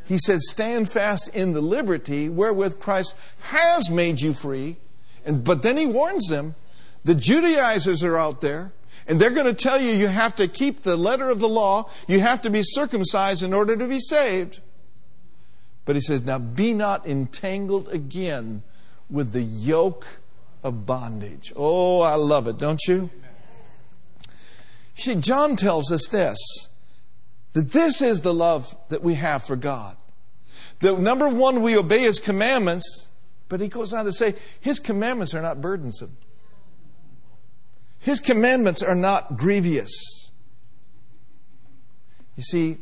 He 0.06 0.18
said, 0.18 0.40
stand 0.40 0.90
fast 0.90 1.28
in 1.34 1.52
the 1.52 1.60
liberty 1.60 2.28
wherewith 2.28 2.78
Christ 2.78 3.14
has 3.40 3.90
made 3.90 4.20
you 4.20 4.32
free. 4.32 4.76
And, 5.24 5.42
but 5.42 5.62
then 5.62 5.76
he 5.76 5.86
warns 5.86 6.28
them, 6.28 6.54
the 7.04 7.14
Judaizers 7.14 8.04
are 8.04 8.16
out 8.16 8.40
there, 8.40 8.72
and 9.08 9.20
they're 9.20 9.30
going 9.30 9.46
to 9.46 9.54
tell 9.54 9.80
you 9.80 9.90
you 9.90 10.06
have 10.06 10.36
to 10.36 10.48
keep 10.48 10.82
the 10.82 10.96
letter 10.96 11.28
of 11.28 11.40
the 11.40 11.48
law, 11.48 11.90
you 12.06 12.20
have 12.20 12.40
to 12.42 12.50
be 12.50 12.62
circumcised 12.62 13.42
in 13.42 13.52
order 13.52 13.76
to 13.76 13.86
be 13.86 13.98
saved. 13.98 14.60
But 15.84 15.96
he 15.96 16.00
says, 16.00 16.24
Now 16.24 16.38
be 16.38 16.72
not 16.72 17.06
entangled 17.06 17.88
again 17.88 18.62
with 19.08 19.32
the 19.32 19.42
yoke 19.42 20.06
of 20.62 20.86
bondage. 20.86 21.52
Oh, 21.54 22.00
I 22.00 22.14
love 22.14 22.46
it, 22.46 22.58
don't 22.58 22.82
you? 22.88 23.10
See, 24.96 25.14
John 25.16 25.56
tells 25.56 25.92
us 25.92 26.08
this 26.08 26.38
that 27.56 27.72
this 27.72 28.02
is 28.02 28.20
the 28.20 28.34
love 28.34 28.76
that 28.90 29.02
we 29.02 29.14
have 29.14 29.42
for 29.42 29.56
God. 29.56 29.96
That 30.80 30.98
number 31.00 31.26
one, 31.26 31.62
we 31.62 31.74
obey 31.74 32.00
his 32.00 32.20
commandments, 32.20 33.08
but 33.48 33.62
he 33.62 33.68
goes 33.68 33.94
on 33.94 34.04
to 34.04 34.12
say, 34.12 34.34
his 34.60 34.78
commandments 34.78 35.34
are 35.34 35.40
not 35.40 35.62
burdensome. 35.62 36.18
His 37.98 38.20
commandments 38.20 38.82
are 38.82 38.94
not 38.94 39.38
grievous. 39.38 40.30
You 42.36 42.42
see, 42.42 42.76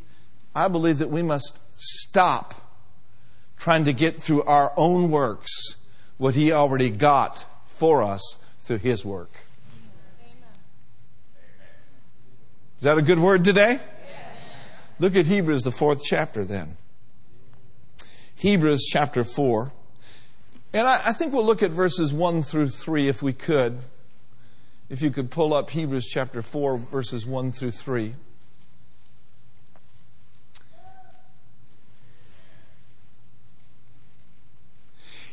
I 0.56 0.66
believe 0.66 0.98
that 0.98 1.08
we 1.08 1.22
must 1.22 1.60
stop 1.76 2.60
trying 3.56 3.84
to 3.84 3.92
get 3.92 4.20
through 4.20 4.42
our 4.42 4.72
own 4.76 5.08
works 5.08 5.76
what 6.16 6.34
He 6.34 6.50
already 6.50 6.90
got 6.90 7.46
for 7.68 8.02
us 8.02 8.38
through 8.58 8.78
His 8.78 9.04
work. 9.04 9.30
Is 12.78 12.82
that 12.82 12.98
a 12.98 13.02
good 13.02 13.20
word 13.20 13.44
today? 13.44 13.78
Look 15.04 15.16
at 15.16 15.26
Hebrews, 15.26 15.64
the 15.64 15.70
fourth 15.70 16.02
chapter, 16.02 16.46
then. 16.46 16.78
Hebrews 18.36 18.86
chapter 18.90 19.22
4. 19.22 19.70
And 20.72 20.88
I, 20.88 21.08
I, 21.08 21.12
think 21.12 21.34
we'll 21.34 21.44
look 21.44 21.62
at 21.62 21.72
verses 21.72 22.10
1 22.10 22.42
through 22.42 22.70
3 22.70 23.08
if 23.08 23.22
we 23.22 23.34
could. 23.34 23.80
If 24.88 25.02
you 25.02 25.10
could 25.10 25.30
pull 25.30 25.52
up 25.52 25.68
Hebrews 25.68 26.06
chapter 26.06 26.40
4, 26.40 26.78
verses 26.78 27.26
1 27.26 27.52
through 27.52 27.72
3. 27.72 28.14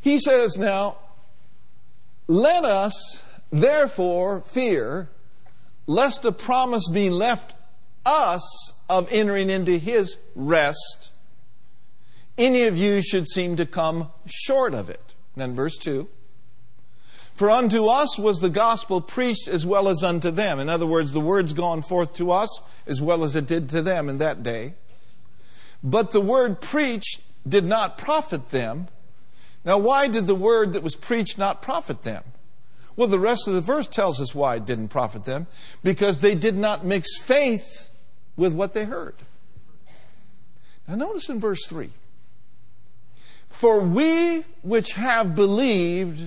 He 0.02 0.20
says 0.20 0.58
now, 0.58 0.98
let 2.28 2.66
us 2.66 3.22
therefore 3.54 4.42
fear 4.42 5.08
lest 5.88 6.26
a 6.26 6.34
promise 6.34 6.90
be 6.90 7.10
left 7.10 7.56
us 8.06 8.74
of 8.90 9.08
entering 9.12 9.50
into 9.50 9.78
his 9.78 10.18
rest. 10.36 11.12
Any 12.38 12.64
of 12.64 12.78
you 12.78 13.02
should 13.02 13.28
seem 13.28 13.56
to 13.58 13.66
come 13.66 14.10
short 14.26 14.74
of 14.74 14.90
it. 14.90 15.14
then 15.36 15.54
verse 15.54 15.78
2. 15.78 16.08
For 17.34 17.50
unto 17.50 17.88
us 17.88 18.20
was 18.20 18.40
the 18.40 18.50
gospel 18.50 19.02
preached 19.02 19.48
as 19.48 19.66
well 19.66 19.88
as 19.88 20.04
unto 20.04 20.32
them. 20.32 20.60
In 20.60 20.70
other 20.70 20.86
words, 20.86 21.12
the 21.12 21.22
word's 21.22 21.54
gone 21.54 21.82
forth 21.82 22.14
to 22.16 22.32
us 22.32 22.62
as 22.86 23.02
well 23.02 23.24
as 23.24 23.36
it 23.36 23.48
did 23.48 23.70
to 23.70 23.82
them 23.82 24.10
in 24.10 24.18
that 24.20 24.44
day. 24.44 24.74
But 25.84 26.12
the 26.12 26.22
word 26.22 26.62
preached 26.62 27.22
did 27.48 27.66
not 27.66 27.98
profit 27.98 28.50
them 28.50 28.88
now, 29.64 29.78
why 29.78 30.08
did 30.08 30.28
the 30.28 30.36
word 30.36 30.74
that 30.74 30.84
was 30.84 30.96
preached 30.96 31.38
not 31.38 31.62
profit 31.62 32.02
them? 32.02 32.24
Well, 32.96 33.08
the 33.08 33.20
rest 33.20 33.48
of 33.48 33.54
the 33.54 33.62
verse 33.62 33.88
tells 33.88 34.20
us 34.20 34.36
why 34.36 34.56
it 34.56 34.66
didn't 34.66 34.90
profit 34.90 35.26
them. 35.26 35.48
Because 35.84 36.20
they 36.20 36.36
did 36.36 36.58
not 36.58 36.86
mix 36.86 37.18
faith 37.20 37.90
with 38.36 38.54
what 38.54 38.74
they 38.74 38.86
heard. 38.86 39.16
Now, 40.88 40.96
notice 40.96 41.30
in 41.30 41.40
verse 41.40 41.66
3 41.68 41.90
For 43.50 43.82
we 43.82 44.44
which 44.62 44.94
have 44.94 45.36
believed, 45.36 46.26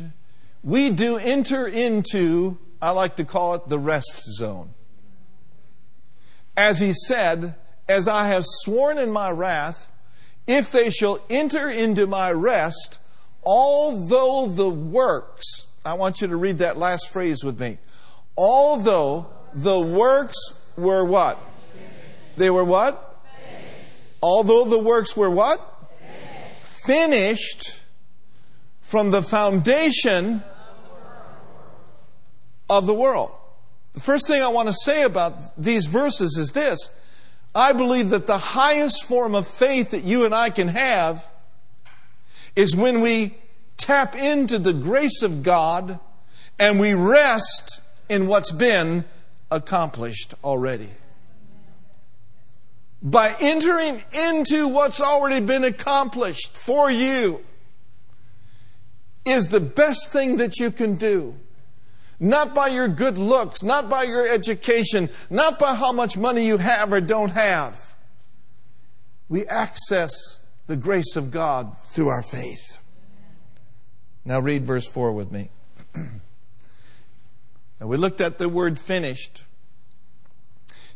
we 0.63 0.91
do 0.91 1.17
enter 1.17 1.67
into, 1.67 2.59
I 2.81 2.91
like 2.91 3.17
to 3.17 3.25
call 3.25 3.55
it 3.55 3.69
the 3.69 3.79
rest 3.79 4.23
zone. 4.39 4.71
As 6.57 6.81
he 6.81 6.93
said, 6.93 7.57
As 7.89 8.09
I 8.09 8.29
have 8.29 8.45
sworn 8.47 8.99
in 8.99 9.11
my 9.11 9.31
wrath, 9.31 9.91
if 10.47 10.73
they 10.73 10.91
shall 10.91 11.19
enter 11.29 11.69
into 11.69 12.07
my 12.07 12.33
rest, 12.33 12.99
although 13.43 14.47
the 14.47 14.69
works, 14.69 15.67
I 15.85 15.95
want 15.95 16.21
you 16.21 16.29
to 16.29 16.37
read 16.37 16.59
that 16.59 16.77
last 16.77 17.11
phrase 17.11 17.45
with 17.45 17.61
me. 17.61 17.79
Although 18.37 19.27
the 19.55 19.79
works 19.79 20.37
were 20.77 21.05
what? 21.05 21.39
They 22.37 22.51
were 22.51 22.65
what? 22.65 23.23
Although 24.23 24.65
the 24.65 24.79
works 24.79 25.17
were 25.17 25.31
what? 25.31 25.61
Finished 26.87 27.81
from 28.81 29.11
the 29.11 29.23
foundation 29.23 30.43
of 32.69 32.87
the 32.87 32.95
world. 32.95 33.31
The 33.95 34.01
first 34.01 34.27
thing 34.27 34.43
I 34.43 34.49
want 34.49 34.69
to 34.69 34.75
say 34.75 35.03
about 35.03 35.61
these 35.61 35.87
verses 35.87 36.37
is 36.37 36.53
this. 36.53 36.91
I 37.55 37.73
believe 37.73 38.11
that 38.11 38.27
the 38.27 38.39
highest 38.39 39.05
form 39.05 39.35
of 39.35 39.47
faith 39.47 39.93
that 39.93 40.03
you 40.03 40.25
and 40.25 40.35
I 40.35 40.51
can 40.51 40.69
have 40.69 41.25
is 42.57 42.75
when 42.75 43.01
we 43.01 43.37
tap 43.77 44.17
into 44.17 44.59
the 44.59 44.73
grace 44.73 45.23
of 45.23 45.43
God 45.43 46.01
and 46.59 46.81
we 46.81 46.95
rest 46.95 47.81
in 48.09 48.27
what's 48.27 48.53
been 48.53 49.05
accomplished 49.51 50.35
already. 50.43 50.89
By 53.05 53.37
entering 53.39 54.03
into 54.13 54.67
what's 54.67 55.03
already 55.03 55.45
been 55.45 55.63
accomplished 55.63 56.57
for 56.57 56.91
you 56.91 57.45
is 59.27 59.49
the 59.49 59.61
best 59.61 60.11
thing 60.11 60.39
that 60.39 60.59
you 60.59 60.71
can 60.71 60.95
do. 60.95 61.35
Not 62.19 62.55
by 62.55 62.69
your 62.69 62.89
good 62.89 63.19
looks, 63.19 63.63
not 63.63 63.91
by 63.91 64.05
your 64.05 64.27
education, 64.27 65.11
not 65.29 65.59
by 65.59 65.75
how 65.75 65.93
much 65.93 66.17
money 66.17 66.47
you 66.47 66.57
have 66.57 66.95
or 66.95 67.03
don't 67.03 67.33
have. 67.33 67.95
We 69.29 69.47
access 69.47 70.41
the 70.67 70.77
grace 70.77 71.15
of 71.15 71.31
God 71.31 71.77
through 71.79 72.09
our 72.09 72.23
faith. 72.23 72.79
Now 74.25 74.41
read 74.41 74.65
verse 74.65 74.87
4 74.87 75.13
with 75.13 75.31
me. 75.31 75.51
now 75.95 77.87
we 77.87 77.99
looked 77.99 78.23
at 78.23 78.39
the 78.39 78.49
word 78.49 78.79
finished. 78.79 79.43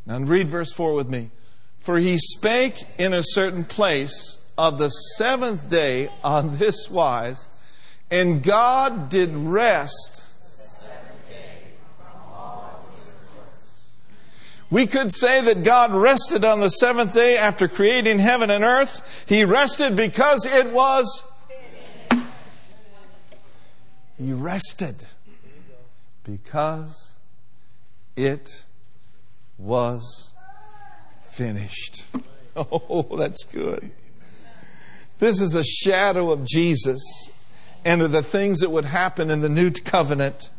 Now 0.06 0.18
read 0.18 0.48
verse 0.48 0.72
4 0.72 0.94
with 0.94 1.10
me. 1.10 1.30
For 1.88 1.98
he 1.98 2.18
spake 2.18 2.84
in 2.98 3.14
a 3.14 3.22
certain 3.22 3.64
place 3.64 4.36
of 4.58 4.76
the 4.76 4.90
seventh 4.90 5.70
day 5.70 6.10
on 6.22 6.58
this 6.58 6.90
wise, 6.90 7.48
and 8.10 8.42
God 8.42 9.08
did 9.08 9.34
rest. 9.34 10.34
We 14.68 14.86
could 14.86 15.14
say 15.14 15.40
that 15.40 15.62
God 15.62 15.94
rested 15.94 16.44
on 16.44 16.60
the 16.60 16.68
seventh 16.68 17.14
day 17.14 17.38
after 17.38 17.66
creating 17.68 18.18
heaven 18.18 18.50
and 18.50 18.64
earth. 18.64 19.24
He 19.26 19.46
rested 19.46 19.96
because 19.96 20.44
it 20.44 20.70
was 20.70 21.22
he 24.18 24.34
rested 24.34 25.06
because 26.22 27.14
it 28.14 28.66
was 29.56 30.27
finished. 31.38 32.04
Oh, 32.60 33.06
that's 33.16 33.44
good. 33.44 33.92
This 35.20 35.40
is 35.40 35.54
a 35.54 35.62
shadow 35.62 36.32
of 36.32 36.44
Jesus 36.44 37.00
and 37.84 38.02
of 38.02 38.10
the 38.10 38.22
things 38.24 38.58
that 38.58 38.70
would 38.70 38.86
happen 38.86 39.30
in 39.30 39.42
the 39.42 39.48
new 39.48 39.70
covenant 39.70 40.50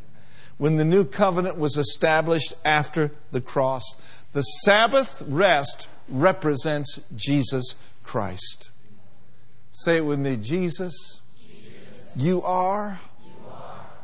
when 0.57 0.77
the 0.77 0.85
new 0.85 1.03
covenant 1.03 1.57
was 1.57 1.75
established 1.75 2.53
after 2.63 3.11
the 3.31 3.41
cross. 3.41 3.83
The 4.31 4.43
Sabbath 4.43 5.21
rest 5.27 5.89
represents 6.07 7.01
Jesus 7.13 7.75
Christ. 8.05 8.69
Say 9.71 9.97
it 9.97 10.05
with 10.05 10.19
me 10.19 10.37
Jesus, 10.37 11.19
you 12.15 12.41
are 12.43 13.01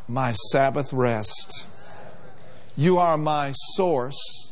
my 0.10 0.34
Sabbath 0.52 0.92
rest. 0.92 1.66
You 2.76 2.98
are 2.98 3.18
my 3.18 3.54
source 3.54 4.45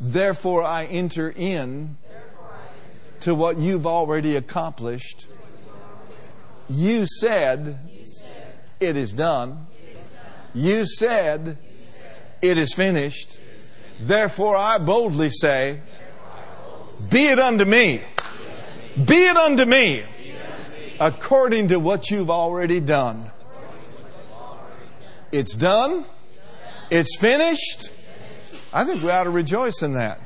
Therefore, 0.00 0.62
I 0.62 0.84
enter 0.84 1.30
in 1.30 1.96
to 3.20 3.34
what 3.34 3.58
you've 3.58 3.86
already 3.86 4.36
accomplished. 4.36 5.26
You 6.68 7.06
said, 7.06 7.78
It 8.80 8.96
is 8.96 9.12
done. 9.12 9.66
You 10.54 10.84
said, 10.84 11.58
It 12.42 12.58
is 12.58 12.74
finished. 12.74 13.40
Therefore, 14.00 14.56
I 14.56 14.78
boldly 14.78 15.30
say, 15.30 15.80
Be 17.10 17.28
it 17.28 17.38
unto 17.38 17.64
me. 17.64 18.02
Be 19.02 19.26
it 19.26 19.36
unto 19.36 19.64
me 19.64 20.02
according 20.98 21.68
to 21.68 21.78
what 21.78 22.10
you've 22.10 22.30
already 22.30 22.80
done. 22.80 23.30
It's 25.32 25.54
done. 25.54 26.04
It's 26.90 27.16
finished. 27.18 27.90
I 28.76 28.84
think 28.84 29.02
we 29.02 29.10
ought 29.10 29.24
to 29.24 29.30
rejoice 29.30 29.80
in 29.80 29.94
that. 29.94 30.20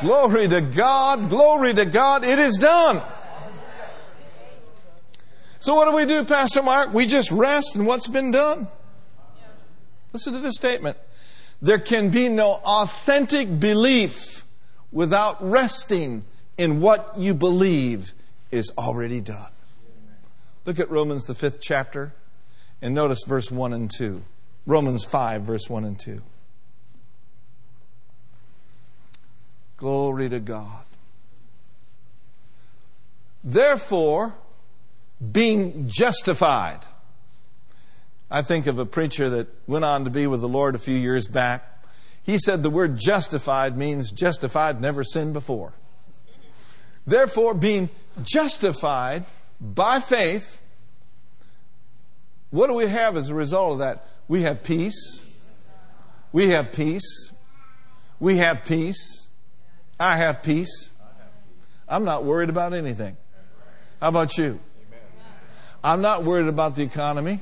Glory 0.00 0.46
to 0.46 0.60
God. 0.60 1.28
Glory 1.28 1.74
to 1.74 1.84
God. 1.84 2.24
It 2.24 2.38
is 2.38 2.56
done. 2.58 3.02
So 5.58 5.74
what 5.74 5.90
do 5.90 5.96
we 5.96 6.04
do, 6.04 6.22
Pastor 6.22 6.62
Mark? 6.62 6.94
We 6.94 7.06
just 7.06 7.32
rest 7.32 7.74
in 7.74 7.86
what's 7.86 8.06
been 8.06 8.30
done. 8.30 8.68
Listen 10.12 10.32
to 10.32 10.38
this 10.38 10.54
statement. 10.54 10.96
There 11.60 11.80
can 11.80 12.10
be 12.10 12.28
no 12.28 12.52
authentic 12.64 13.58
belief 13.58 14.44
without 14.92 15.38
resting 15.40 16.24
in 16.56 16.80
what 16.80 17.14
you 17.18 17.34
believe 17.34 18.12
is 18.52 18.72
already 18.78 19.20
done. 19.20 19.50
Look 20.66 20.78
at 20.78 20.88
Romans, 20.88 21.24
the 21.24 21.34
fifth 21.34 21.58
chapter, 21.60 22.14
and 22.80 22.94
notice 22.94 23.24
verse 23.26 23.50
1 23.50 23.72
and 23.72 23.90
2. 23.90 24.22
Romans 24.66 25.04
5, 25.04 25.42
verse 25.42 25.68
1 25.68 25.82
and 25.82 25.98
2. 25.98 26.22
Glory 29.78 30.28
to 30.28 30.40
God. 30.40 30.84
Therefore, 33.42 34.34
being 35.32 35.88
justified. 35.88 36.80
I 38.30 38.42
think 38.42 38.66
of 38.66 38.78
a 38.78 38.84
preacher 38.84 39.30
that 39.30 39.48
went 39.66 39.84
on 39.84 40.04
to 40.04 40.10
be 40.10 40.26
with 40.26 40.40
the 40.40 40.48
Lord 40.48 40.74
a 40.74 40.78
few 40.78 40.96
years 40.96 41.26
back. 41.28 41.84
He 42.22 42.38
said 42.38 42.62
the 42.62 42.70
word 42.70 42.98
justified 42.98 43.76
means 43.76 44.12
justified, 44.12 44.80
never 44.80 45.02
sinned 45.02 45.32
before. 45.32 45.72
Therefore, 47.06 47.54
being 47.54 47.88
justified 48.22 49.24
by 49.60 50.00
faith, 50.00 50.60
what 52.50 52.66
do 52.66 52.74
we 52.74 52.86
have 52.86 53.16
as 53.16 53.30
a 53.30 53.34
result 53.34 53.72
of 53.72 53.78
that? 53.78 54.06
We 54.26 54.42
have 54.42 54.62
peace. 54.62 55.22
We 56.32 56.50
have 56.50 56.72
peace. 56.72 57.32
We 58.20 58.36
have 58.38 58.64
peace. 58.64 59.27
I 59.98 60.16
have 60.16 60.42
peace. 60.42 60.90
I'm 61.88 62.04
not 62.04 62.24
worried 62.24 62.50
about 62.50 62.74
anything. 62.74 63.16
How 64.00 64.08
about 64.08 64.36
you? 64.38 64.60
I'm 65.82 66.00
not 66.00 66.24
worried 66.24 66.46
about 66.46 66.76
the 66.76 66.82
economy. 66.82 67.40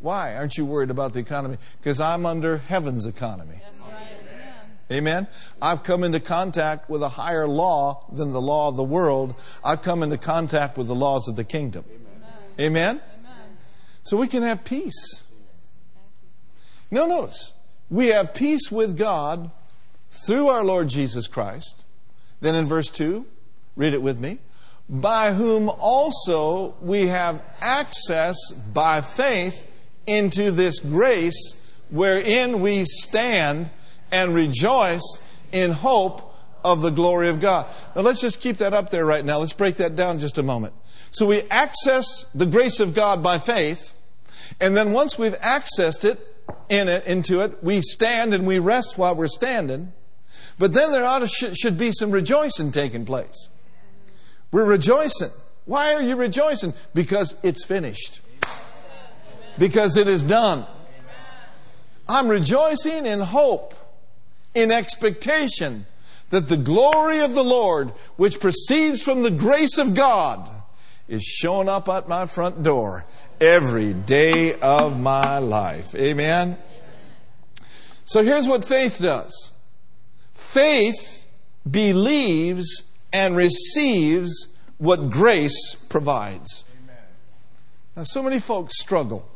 Why 0.00 0.36
aren't 0.36 0.56
you 0.56 0.64
worried 0.64 0.90
about 0.90 1.12
the 1.12 1.20
economy? 1.20 1.58
Because 1.78 2.00
I'm 2.00 2.26
under 2.26 2.58
heaven's 2.58 3.06
economy. 3.06 3.60
Amen. 4.90 5.26
I've 5.60 5.82
come 5.82 6.04
into 6.04 6.20
contact 6.20 6.88
with 6.88 7.02
a 7.02 7.08
higher 7.08 7.48
law 7.48 8.04
than 8.12 8.32
the 8.32 8.40
law 8.40 8.68
of 8.68 8.76
the 8.76 8.84
world. 8.84 9.34
I've 9.64 9.82
come 9.82 10.04
into 10.04 10.16
contact 10.16 10.78
with 10.78 10.86
the 10.86 10.94
laws 10.94 11.26
of 11.26 11.34
the 11.34 11.42
kingdom. 11.42 11.84
Amen. 12.60 13.00
Amen? 13.00 13.00
So 14.04 14.16
we 14.16 14.28
can 14.28 14.44
have 14.44 14.64
peace. 14.64 15.24
Now, 16.88 17.06
notice, 17.06 17.52
we 17.90 18.08
have 18.08 18.32
peace 18.32 18.70
with 18.70 18.96
God 18.96 19.50
through 20.10 20.48
our 20.48 20.64
Lord 20.64 20.88
Jesus 20.88 21.26
Christ. 21.26 21.84
Then 22.40 22.54
in 22.54 22.66
verse 22.66 22.90
2, 22.90 23.26
read 23.76 23.94
it 23.94 24.02
with 24.02 24.18
me. 24.18 24.38
By 24.88 25.32
whom 25.32 25.68
also 25.68 26.74
we 26.80 27.08
have 27.08 27.42
access 27.60 28.36
by 28.52 29.00
faith 29.00 29.66
into 30.06 30.50
this 30.50 30.78
grace 30.78 31.54
wherein 31.90 32.60
we 32.60 32.84
stand 32.84 33.70
and 34.10 34.34
rejoice 34.34 35.20
in 35.52 35.72
hope 35.72 36.34
of 36.64 36.82
the 36.82 36.90
glory 36.90 37.28
of 37.28 37.40
God. 37.40 37.66
Now 37.94 38.02
let's 38.02 38.20
just 38.20 38.40
keep 38.40 38.56
that 38.58 38.74
up 38.74 38.90
there 38.90 39.04
right 39.04 39.24
now. 39.24 39.38
Let's 39.38 39.52
break 39.52 39.76
that 39.76 39.96
down 39.96 40.18
just 40.18 40.38
a 40.38 40.42
moment. 40.42 40.74
So 41.10 41.26
we 41.26 41.42
access 41.42 42.26
the 42.34 42.46
grace 42.46 42.80
of 42.80 42.94
God 42.94 43.22
by 43.22 43.38
faith, 43.38 43.94
and 44.60 44.76
then 44.76 44.92
once 44.92 45.18
we've 45.18 45.38
accessed 45.40 46.04
it, 46.04 46.36
in 46.68 46.88
it, 46.88 47.04
into 47.06 47.40
it, 47.40 47.62
we 47.62 47.80
stand 47.80 48.34
and 48.34 48.46
we 48.46 48.58
rest 48.58 48.98
while 48.98 49.14
we're 49.14 49.28
standing. 49.28 49.92
But 50.58 50.72
then 50.72 50.90
there 50.90 51.04
ought 51.04 51.20
to 51.20 51.28
sh- 51.28 51.56
should 51.56 51.76
be 51.76 51.92
some 51.92 52.10
rejoicing 52.10 52.72
taking 52.72 53.04
place. 53.04 53.48
We're 54.50 54.64
rejoicing. 54.64 55.30
Why 55.64 55.94
are 55.94 56.02
you 56.02 56.16
rejoicing? 56.16 56.74
Because 56.94 57.36
it's 57.42 57.64
finished. 57.64 58.20
Because 59.58 59.96
it 59.96 60.08
is 60.08 60.22
done. 60.22 60.66
I'm 62.08 62.28
rejoicing 62.28 63.04
in 63.04 63.20
hope 63.20 63.74
in 64.54 64.70
expectation 64.70 65.86
that 66.30 66.48
the 66.48 66.56
glory 66.56 67.20
of 67.20 67.34
the 67.34 67.44
Lord, 67.44 67.90
which 68.16 68.40
proceeds 68.40 69.02
from 69.02 69.22
the 69.22 69.30
grace 69.30 69.78
of 69.78 69.94
God, 69.94 70.48
is 71.08 71.22
showing 71.22 71.68
up 71.68 71.88
at 71.88 72.08
my 72.08 72.26
front 72.26 72.62
door 72.62 73.04
every 73.40 73.92
day 73.92 74.54
of 74.54 74.98
my 74.98 75.38
life. 75.38 75.94
Amen? 75.94 76.58
So 78.04 78.22
here's 78.22 78.48
what 78.48 78.64
faith 78.64 78.98
does 79.00 79.52
faith 80.56 81.26
believes 81.70 82.84
and 83.12 83.36
receives 83.36 84.48
what 84.78 85.10
grace 85.10 85.74
provides. 85.90 86.64
Amen. 86.82 86.96
Now, 87.94 88.02
so 88.04 88.22
many 88.22 88.40
folks 88.40 88.80
struggle 88.80 89.28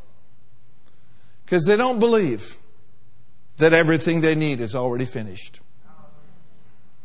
because 1.45 1.65
they 1.65 1.77
don't 1.77 1.99
believe 1.99 2.57
that 3.57 3.71
everything 3.71 4.21
they 4.21 4.33
need 4.33 4.59
is 4.59 4.73
already 4.73 5.05
finished. 5.05 5.59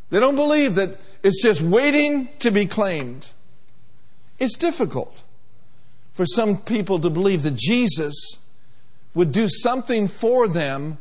They 0.08 0.18
don't 0.18 0.36
believe 0.36 0.76
that 0.76 0.98
it's 1.22 1.42
just 1.42 1.60
waiting 1.60 2.30
to 2.38 2.50
be 2.50 2.64
claimed. 2.64 3.26
It's 4.38 4.56
difficult 4.56 5.24
for 6.12 6.24
some 6.24 6.56
people 6.56 6.98
to 7.00 7.10
believe 7.10 7.42
that 7.42 7.56
Jesus 7.56 8.38
would 9.14 9.30
do 9.30 9.46
something 9.46 10.08
for 10.08 10.48
them 10.48 10.96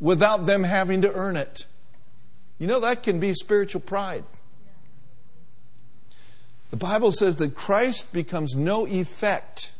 without 0.00 0.44
them 0.44 0.64
having 0.64 1.00
to 1.00 1.14
earn 1.14 1.36
it. 1.36 1.64
You 2.58 2.66
know, 2.66 2.80
that 2.80 3.02
can 3.02 3.20
be 3.20 3.32
spiritual 3.32 3.80
pride. 3.80 4.24
The 6.70 6.76
Bible 6.76 7.12
says 7.12 7.36
that 7.36 7.54
Christ 7.54 8.12
becomes 8.12 8.54
no 8.54 8.86
effect 8.86 9.72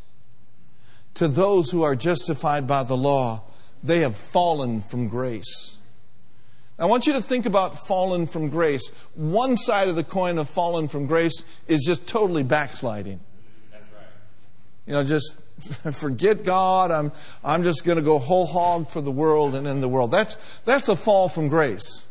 to 1.15 1.29
those 1.29 1.71
who 1.71 1.83
are 1.83 1.97
justified 1.97 2.67
by 2.67 2.85
the 2.85 2.97
law 2.97 3.43
they 3.83 4.01
have 4.01 4.17
fallen 4.17 4.81
from 4.81 5.09
grace. 5.09 5.77
I 6.79 6.87
want 6.87 7.07
you 7.09 7.13
to 7.15 7.23
think 7.23 7.45
about 7.45 7.87
fallen 7.87 8.27
from 8.27 8.51
grace. 8.51 8.89
One 9.15 9.57
side 9.57 9.89
of 9.89 9.97
the 9.97 10.05
coin 10.05 10.39
of 10.39 10.49
fallen 10.49 10.87
from 10.87 11.07
grace 11.07 11.43
is 11.67 11.85
just 11.85 12.07
totally 12.07 12.45
backsliding. 12.45 13.19
That's 13.73 13.85
right. 13.93 14.03
You 14.87 14.93
know, 14.93 15.05
just 15.05 15.37
forget 15.93 16.45
God. 16.45 16.93
I'm, 16.93 17.13
I'm 17.43 17.65
just 17.65 17.85
going 17.85 17.97
to 17.97 18.03
go 18.03 18.19
whole 18.19 18.47
hog 18.47 18.89
for 18.89 19.01
the 19.01 19.11
world 19.11 19.57
and 19.57 19.67
in 19.67 19.81
the 19.81 19.89
world. 19.89 20.13
That's, 20.13 20.37
that's 20.61 20.89
a 20.89 20.95
fall 20.95 21.29
from 21.29 21.49
grace. 21.49 22.05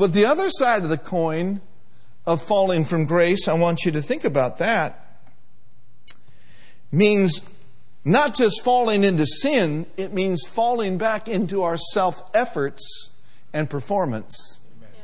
But 0.00 0.14
the 0.14 0.24
other 0.24 0.48
side 0.48 0.82
of 0.82 0.88
the 0.88 0.96
coin 0.96 1.60
of 2.24 2.40
falling 2.40 2.86
from 2.86 3.04
grace, 3.04 3.46
I 3.46 3.52
want 3.52 3.84
you 3.84 3.92
to 3.92 4.00
think 4.00 4.24
about 4.24 4.56
that, 4.56 5.20
means 6.90 7.46
not 8.02 8.34
just 8.34 8.64
falling 8.64 9.04
into 9.04 9.26
sin, 9.26 9.84
it 9.98 10.14
means 10.14 10.42
falling 10.48 10.96
back 10.96 11.28
into 11.28 11.64
our 11.64 11.76
self 11.76 12.22
efforts 12.32 13.10
and 13.52 13.68
performance, 13.68 14.58
Amen. 14.78 15.02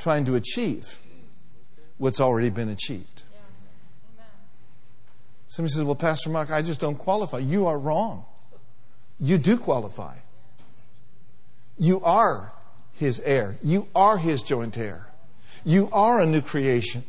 trying 0.00 0.24
to 0.24 0.34
achieve 0.34 0.98
what's 1.96 2.20
already 2.20 2.50
been 2.50 2.70
achieved. 2.70 3.22
Yeah. 3.32 4.24
Somebody 5.46 5.72
says, 5.72 5.84
Well, 5.84 5.94
Pastor 5.94 6.30
Mark, 6.30 6.50
I 6.50 6.62
just 6.62 6.80
don't 6.80 6.98
qualify. 6.98 7.38
You 7.38 7.66
are 7.66 7.78
wrong. 7.78 8.24
You 9.20 9.38
do 9.38 9.56
qualify. 9.56 10.16
You 11.78 12.00
are 12.02 12.52
his 12.94 13.20
heir, 13.20 13.56
you 13.62 13.88
are 13.94 14.18
his 14.18 14.42
joint 14.42 14.78
heir, 14.78 15.06
you 15.64 15.88
are 15.92 16.20
a 16.20 16.26
new 16.26 16.40
creation. 16.40 17.04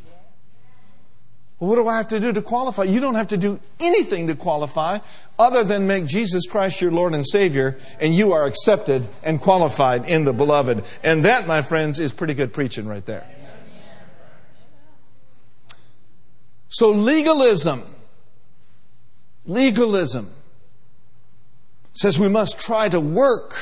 Well, 1.59 1.69
what 1.69 1.75
do 1.77 1.87
I 1.87 1.95
have 1.95 2.09
to 2.09 2.19
do 2.19 2.33
to 2.33 2.41
qualify? 2.41 2.83
You 2.83 2.99
don't 2.99 3.15
have 3.15 3.29
to 3.29 3.37
do 3.37 3.59
anything 3.79 4.27
to 4.27 4.35
qualify 4.35 4.99
other 5.39 5.63
than 5.63 5.87
make 5.87 6.05
Jesus 6.05 6.45
Christ 6.45 6.81
your 6.81 6.91
Lord 6.91 7.13
and 7.13 7.25
Savior, 7.25 7.77
and 8.01 8.13
you 8.13 8.33
are 8.33 8.45
accepted 8.45 9.07
and 9.23 9.39
qualified 9.39 10.05
in 10.05 10.25
the 10.25 10.33
beloved. 10.33 10.83
And 11.01 11.23
that, 11.23 11.47
my 11.47 11.61
friends, 11.61 11.99
is 11.99 12.11
pretty 12.11 12.33
good 12.33 12.53
preaching 12.53 12.87
right 12.87 13.05
there. 13.05 13.25
So, 16.67 16.91
legalism, 16.91 17.83
legalism 19.45 20.29
says 21.93 22.19
we 22.19 22.27
must 22.27 22.59
try 22.59 22.89
to 22.89 22.99
work 22.99 23.55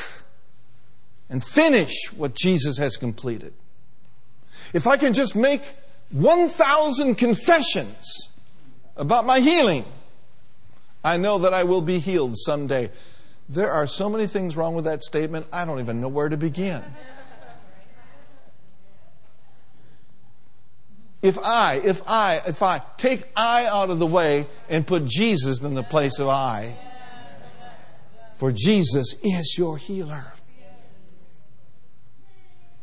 and 1.28 1.44
finish 1.44 2.12
what 2.16 2.34
Jesus 2.34 2.78
has 2.78 2.96
completed. 2.96 3.52
If 4.72 4.86
I 4.86 4.96
can 4.96 5.12
just 5.12 5.36
make 5.36 5.62
1,000 6.10 7.14
confessions 7.16 8.28
about 8.96 9.24
my 9.24 9.40
healing, 9.40 9.84
I 11.02 11.16
know 11.16 11.38
that 11.38 11.52
I 11.52 11.64
will 11.64 11.82
be 11.82 11.98
healed 11.98 12.34
someday. 12.36 12.90
There 13.48 13.70
are 13.70 13.86
so 13.86 14.08
many 14.08 14.26
things 14.26 14.56
wrong 14.56 14.74
with 14.74 14.84
that 14.86 15.02
statement, 15.02 15.46
I 15.52 15.64
don't 15.64 15.80
even 15.80 16.00
know 16.00 16.08
where 16.08 16.28
to 16.28 16.36
begin. 16.36 16.82
If 21.20 21.38
I, 21.38 21.76
if 21.76 22.02
I, 22.06 22.42
if 22.46 22.62
I 22.62 22.82
take 22.98 23.26
I 23.34 23.64
out 23.64 23.88
of 23.88 23.98
the 23.98 24.06
way 24.06 24.46
and 24.68 24.86
put 24.86 25.06
Jesus 25.06 25.62
in 25.62 25.74
the 25.74 25.82
place 25.82 26.18
of 26.18 26.28
I, 26.28 26.76
for 28.34 28.52
Jesus 28.52 29.14
is 29.22 29.54
your 29.56 29.78
healer. 29.78 30.34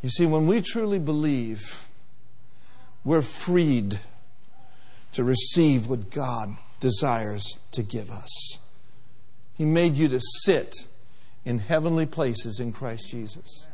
You 0.01 0.09
see, 0.09 0.25
when 0.25 0.47
we 0.47 0.61
truly 0.61 0.99
believe, 0.99 1.87
we're 3.03 3.21
freed 3.21 3.99
to 5.11 5.23
receive 5.23 5.87
what 5.87 6.09
God 6.09 6.57
desires 6.79 7.59
to 7.71 7.83
give 7.83 8.09
us. 8.09 8.59
He 9.53 9.65
made 9.65 9.95
you 9.95 10.07
to 10.07 10.19
sit 10.43 10.87
in 11.45 11.59
heavenly 11.59 12.05
places 12.05 12.59
in 12.59 12.71
Christ 12.71 13.09
Jesus. 13.11 13.67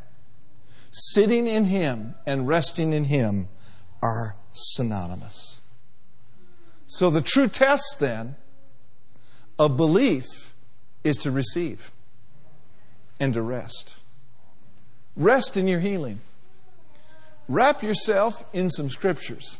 Sitting 0.91 1.47
in 1.47 1.65
Him 1.65 2.15
and 2.25 2.47
resting 2.47 2.91
in 2.91 3.05
Him 3.05 3.47
are 4.01 4.35
synonymous. 4.51 5.61
So 6.87 7.09
the 7.09 7.21
true 7.21 7.47
test 7.47 7.97
then 7.99 8.35
of 9.59 9.77
belief 9.77 10.53
is 11.03 11.17
to 11.17 11.31
receive 11.31 11.91
and 13.19 13.33
to 13.33 13.41
rest. 13.41 13.97
Rest 15.17 15.57
in 15.57 15.67
your 15.67 15.79
healing. 15.79 16.21
Wrap 17.49 17.81
yourself 17.81 18.45
in 18.53 18.69
some 18.69 18.89
scriptures. 18.89 19.57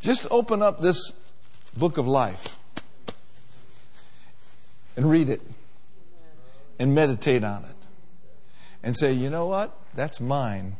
Just 0.00 0.26
open 0.30 0.62
up 0.62 0.78
this 0.78 1.12
book 1.76 1.98
of 1.98 2.06
life 2.06 2.58
and 4.96 5.10
read 5.10 5.28
it 5.28 5.42
and 6.78 6.94
meditate 6.94 7.42
on 7.42 7.64
it 7.64 7.76
and 8.84 8.96
say, 8.96 9.12
you 9.12 9.30
know 9.30 9.46
what? 9.46 9.76
That's 9.94 10.20
mine. 10.20 10.76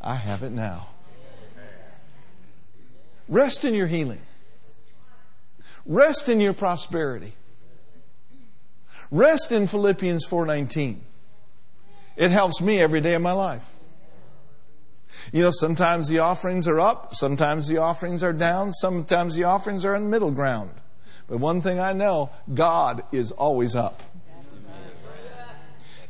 I 0.00 0.16
have 0.16 0.42
it 0.42 0.50
now. 0.50 0.88
Rest 3.26 3.64
in 3.64 3.72
your 3.72 3.86
healing. 3.86 4.20
Rest 5.86 6.28
in 6.28 6.40
your 6.40 6.52
prosperity. 6.52 7.32
Rest 9.10 9.50
in 9.50 9.66
Philippians 9.66 10.26
4:19. 10.26 10.98
It 12.20 12.30
helps 12.30 12.60
me 12.60 12.78
every 12.82 13.00
day 13.00 13.14
of 13.14 13.22
my 13.22 13.32
life. 13.32 13.76
You 15.32 15.42
know, 15.42 15.50
sometimes 15.50 16.06
the 16.06 16.18
offerings 16.18 16.68
are 16.68 16.78
up, 16.78 17.14
sometimes 17.14 17.66
the 17.66 17.78
offerings 17.78 18.22
are 18.22 18.34
down, 18.34 18.74
sometimes 18.74 19.36
the 19.36 19.44
offerings 19.44 19.86
are 19.86 19.94
in 19.94 20.10
middle 20.10 20.30
ground. 20.30 20.70
But 21.28 21.38
one 21.38 21.62
thing 21.62 21.80
I 21.80 21.94
know, 21.94 22.28
God 22.52 23.04
is 23.10 23.32
always 23.32 23.74
up. 23.74 24.02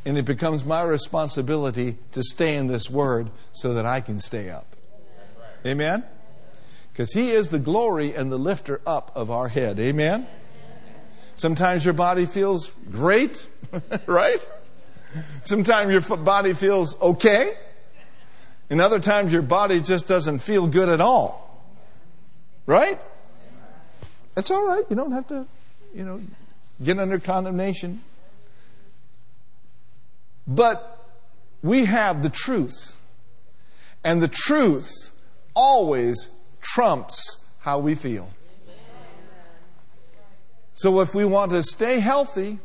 And 0.04 0.18
it 0.18 0.24
becomes 0.24 0.64
my 0.64 0.82
responsibility 0.82 1.96
to 2.10 2.24
stay 2.24 2.56
in 2.56 2.66
this 2.66 2.90
word 2.90 3.30
so 3.52 3.74
that 3.74 3.86
I 3.86 4.00
can 4.00 4.18
stay 4.18 4.50
up. 4.50 4.74
Amen? 5.64 6.02
Because 6.92 7.12
He 7.12 7.30
is 7.30 7.50
the 7.50 7.60
glory 7.60 8.16
and 8.16 8.32
the 8.32 8.38
lifter 8.38 8.80
up 8.84 9.12
of 9.14 9.30
our 9.30 9.46
head. 9.46 9.78
Amen? 9.78 10.26
Sometimes 11.36 11.84
your 11.84 11.94
body 11.94 12.26
feels 12.26 12.68
great, 12.90 13.46
right? 14.06 14.44
Sometimes 15.44 15.90
your 15.90 16.16
body 16.16 16.52
feels 16.54 17.00
okay. 17.00 17.54
And 18.68 18.80
other 18.80 19.00
times 19.00 19.32
your 19.32 19.42
body 19.42 19.80
just 19.80 20.06
doesn't 20.06 20.40
feel 20.40 20.66
good 20.66 20.88
at 20.88 21.00
all. 21.00 21.64
Right? 22.66 23.00
It's 24.36 24.50
all 24.50 24.66
right. 24.66 24.84
You 24.88 24.96
don't 24.96 25.12
have 25.12 25.26
to, 25.28 25.46
you 25.94 26.04
know, 26.04 26.20
get 26.82 26.98
under 26.98 27.18
condemnation. 27.18 28.02
But 30.46 31.06
we 31.62 31.84
have 31.86 32.22
the 32.22 32.30
truth. 32.30 32.98
And 34.04 34.22
the 34.22 34.28
truth 34.28 35.10
always 35.54 36.28
trumps 36.60 37.44
how 37.60 37.80
we 37.80 37.94
feel. 37.94 38.30
So 40.72 41.00
if 41.00 41.14
we 41.14 41.24
want 41.24 41.50
to 41.50 41.62
stay 41.62 41.98
healthy 41.98 42.58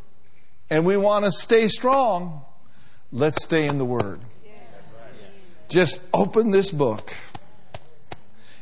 and 0.69 0.85
we 0.85 0.97
want 0.97 1.25
to 1.25 1.31
stay 1.31 1.67
strong, 1.67 2.43
let's 3.11 3.43
stay 3.43 3.67
in 3.67 3.77
the 3.77 3.85
Word. 3.85 4.19
Just 5.67 5.99
open 6.13 6.51
this 6.51 6.71
book 6.71 7.11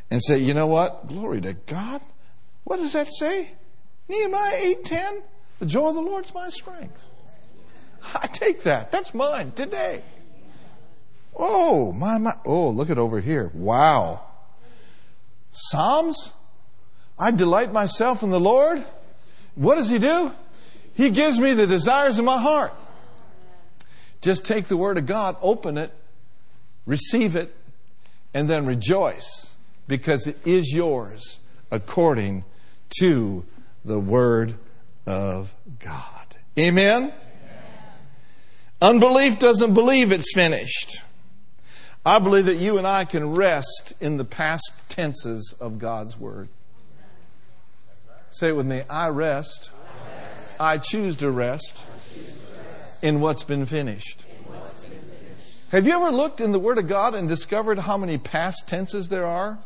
and 0.10 0.24
say, 0.24 0.38
you 0.38 0.54
know 0.54 0.68
what? 0.68 1.08
Glory 1.08 1.42
to 1.42 1.54
God. 1.54 2.02
What 2.64 2.78
does 2.78 2.94
that 2.94 3.08
say? 3.08 3.52
Nehemiah 4.08 4.76
8:10. 4.76 5.24
The 5.60 5.66
joy 5.66 5.90
of 5.90 5.96
the 5.96 6.02
Lord's 6.02 6.34
my 6.34 6.50
strength. 6.50 7.06
I 8.16 8.28
take 8.28 8.64
that. 8.64 8.92
That's 8.92 9.14
mine 9.14 9.52
today. 9.52 10.04
Oh, 11.36 11.92
my, 11.94 12.18
my. 12.18 12.34
Oh, 12.46 12.70
look 12.70 12.90
at 12.90 12.98
over 12.98 13.20
here. 13.20 13.50
Wow. 13.54 14.22
Psalms? 15.52 16.34
I 17.18 17.32
delight 17.32 17.72
myself 17.72 18.24
in 18.24 18.30
the 18.30 18.40
Lord. 18.40 18.84
What 19.56 19.76
does 19.76 19.90
He 19.90 20.00
do? 20.00 20.32
He 20.94 21.10
gives 21.10 21.40
me 21.40 21.54
the 21.54 21.68
desires 21.68 22.20
of 22.20 22.26
my 22.26 22.40
heart. 22.40 22.74
Just 24.22 24.46
take 24.46 24.66
the 24.66 24.78
Word 24.78 24.98
of 24.98 25.06
God, 25.06 25.36
open 25.42 25.78
it, 25.78 25.92
receive 26.86 27.36
it, 27.36 27.56
and 28.34 28.50
then 28.50 28.66
rejoice 28.66 29.52
because 29.88 30.28
it 30.28 30.38
is 30.46 30.74
yours 30.74 31.40
according 31.72 32.46
to 33.00 33.46
the 33.84 34.00
Word 34.00 34.56
of 35.06 35.54
God. 35.80 36.28
Amen? 36.58 37.04
Amen? 37.04 37.14
Unbelief 38.82 39.40
doesn't 39.40 39.74
believe 39.74 40.12
it's 40.12 40.34
finished. 40.34 41.02
I 42.06 42.20
believe 42.20 42.46
that 42.46 42.58
you 42.58 42.78
and 42.78 42.86
I 42.86 43.06
can 43.06 43.34
rest 43.34 43.94
in 44.02 44.18
the 44.18 44.26
past 44.26 44.72
tenses 44.90 45.56
of 45.60 45.80
God's 45.80 46.20
Word. 46.20 46.50
Say 48.30 48.50
it 48.50 48.56
with 48.56 48.66
me 48.66 48.82
I 48.90 49.10
rest, 49.10 49.72
I 50.64 50.78
choose 50.78 51.18
to 51.18 51.30
rest 51.30 51.84
in 53.02 53.20
what's 53.20 53.44
been 53.44 53.66
finished. 53.66 54.24
Have 55.72 55.86
you 55.86 55.94
ever 55.94 56.10
looked 56.10 56.40
in 56.40 56.54
the 56.54 56.60
Word 56.60 56.78
of 56.78 56.88
God 56.88 57.16
and 57.16 57.28
discovered 57.28 57.80
how 57.80 57.98
many 57.98 58.18
past 58.18 58.66
tenses 58.66 59.10
there 59.10 59.26
are 59.26 59.60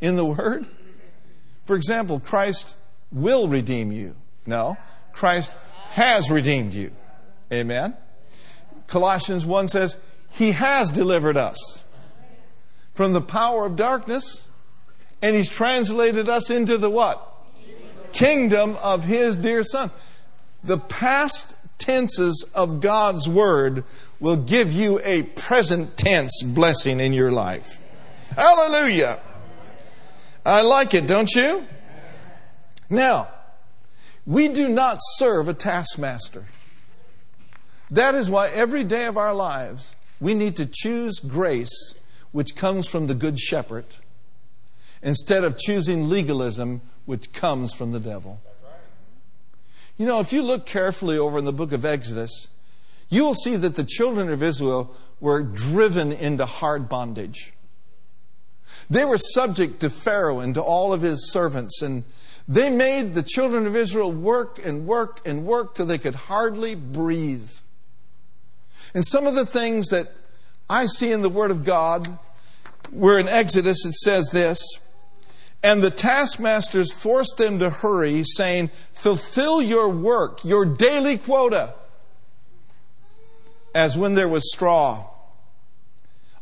in 0.00 0.16
the 0.16 0.24
Word? 0.24 0.66
For 1.66 1.76
example, 1.76 2.20
Christ 2.20 2.74
will 3.12 3.48
redeem 3.48 3.92
you. 3.92 4.16
No, 4.46 4.78
Christ 5.12 5.54
has 5.90 6.30
redeemed 6.30 6.72
you. 6.72 6.90
Amen. 7.52 7.94
Colossians 8.86 9.44
1 9.44 9.68
says, 9.68 9.98
He 10.32 10.52
has 10.52 10.88
delivered 10.88 11.36
us 11.36 11.84
from 12.94 13.12
the 13.12 13.20
power 13.20 13.66
of 13.66 13.76
darkness, 13.76 14.48
and 15.20 15.36
He's 15.36 15.50
translated 15.50 16.30
us 16.30 16.48
into 16.48 16.78
the 16.78 16.88
what? 16.88 17.26
Kingdom 18.12 18.78
of 18.82 19.04
His 19.04 19.36
dear 19.36 19.62
Son. 19.62 19.90
The 20.62 20.78
past 20.78 21.54
tenses 21.78 22.44
of 22.54 22.80
God's 22.80 23.28
Word 23.28 23.84
will 24.20 24.36
give 24.36 24.72
you 24.72 25.00
a 25.02 25.22
present 25.22 25.96
tense 25.96 26.42
blessing 26.42 27.00
in 27.00 27.12
your 27.12 27.32
life. 27.32 27.82
Hallelujah. 28.36 29.20
I 30.44 30.62
like 30.62 30.94
it, 30.94 31.06
don't 31.06 31.34
you? 31.34 31.66
Now, 32.88 33.28
we 34.26 34.48
do 34.48 34.68
not 34.68 34.98
serve 35.00 35.48
a 35.48 35.54
taskmaster. 35.54 36.44
That 37.90 38.14
is 38.14 38.30
why 38.30 38.48
every 38.48 38.84
day 38.84 39.06
of 39.06 39.16
our 39.16 39.34
lives 39.34 39.96
we 40.20 40.34
need 40.34 40.56
to 40.56 40.66
choose 40.66 41.18
grace, 41.18 41.94
which 42.30 42.54
comes 42.54 42.88
from 42.88 43.06
the 43.06 43.14
Good 43.14 43.38
Shepherd, 43.38 43.86
instead 45.02 45.44
of 45.44 45.58
choosing 45.58 46.08
legalism, 46.08 46.82
which 47.06 47.32
comes 47.32 47.72
from 47.72 47.92
the 47.92 48.00
devil. 48.00 48.40
You 50.00 50.06
know, 50.06 50.20
if 50.20 50.32
you 50.32 50.40
look 50.40 50.64
carefully 50.64 51.18
over 51.18 51.38
in 51.38 51.44
the 51.44 51.52
book 51.52 51.72
of 51.72 51.84
Exodus, 51.84 52.48
you 53.10 53.22
will 53.22 53.34
see 53.34 53.54
that 53.56 53.74
the 53.74 53.84
children 53.84 54.32
of 54.32 54.42
Israel 54.42 54.96
were 55.20 55.42
driven 55.42 56.10
into 56.10 56.46
hard 56.46 56.88
bondage. 56.88 57.52
They 58.88 59.04
were 59.04 59.18
subject 59.18 59.80
to 59.80 59.90
Pharaoh 59.90 60.38
and 60.38 60.54
to 60.54 60.62
all 60.62 60.94
of 60.94 61.02
his 61.02 61.30
servants, 61.30 61.82
and 61.82 62.04
they 62.48 62.70
made 62.70 63.12
the 63.12 63.22
children 63.22 63.66
of 63.66 63.76
Israel 63.76 64.10
work 64.10 64.58
and 64.64 64.86
work 64.86 65.20
and 65.26 65.44
work 65.44 65.74
till 65.74 65.84
they 65.84 65.98
could 65.98 66.14
hardly 66.14 66.74
breathe. 66.74 67.50
And 68.94 69.04
some 69.04 69.26
of 69.26 69.34
the 69.34 69.44
things 69.44 69.88
that 69.88 70.14
I 70.70 70.86
see 70.86 71.12
in 71.12 71.20
the 71.20 71.28
Word 71.28 71.50
of 71.50 71.62
God, 71.62 72.18
where 72.90 73.18
in 73.18 73.28
Exodus 73.28 73.84
it 73.84 73.96
says 73.96 74.30
this 74.30 74.62
and 75.62 75.82
the 75.82 75.90
taskmasters 75.90 76.92
forced 76.92 77.36
them 77.36 77.58
to 77.58 77.70
hurry, 77.70 78.22
saying, 78.24 78.70
Fulfill 78.92 79.60
your 79.60 79.88
work, 79.88 80.44
your 80.44 80.64
daily 80.64 81.18
quota. 81.18 81.74
as 83.74 83.96
when 83.96 84.14
there 84.14 84.28
was 84.28 84.50
straw. 84.52 85.06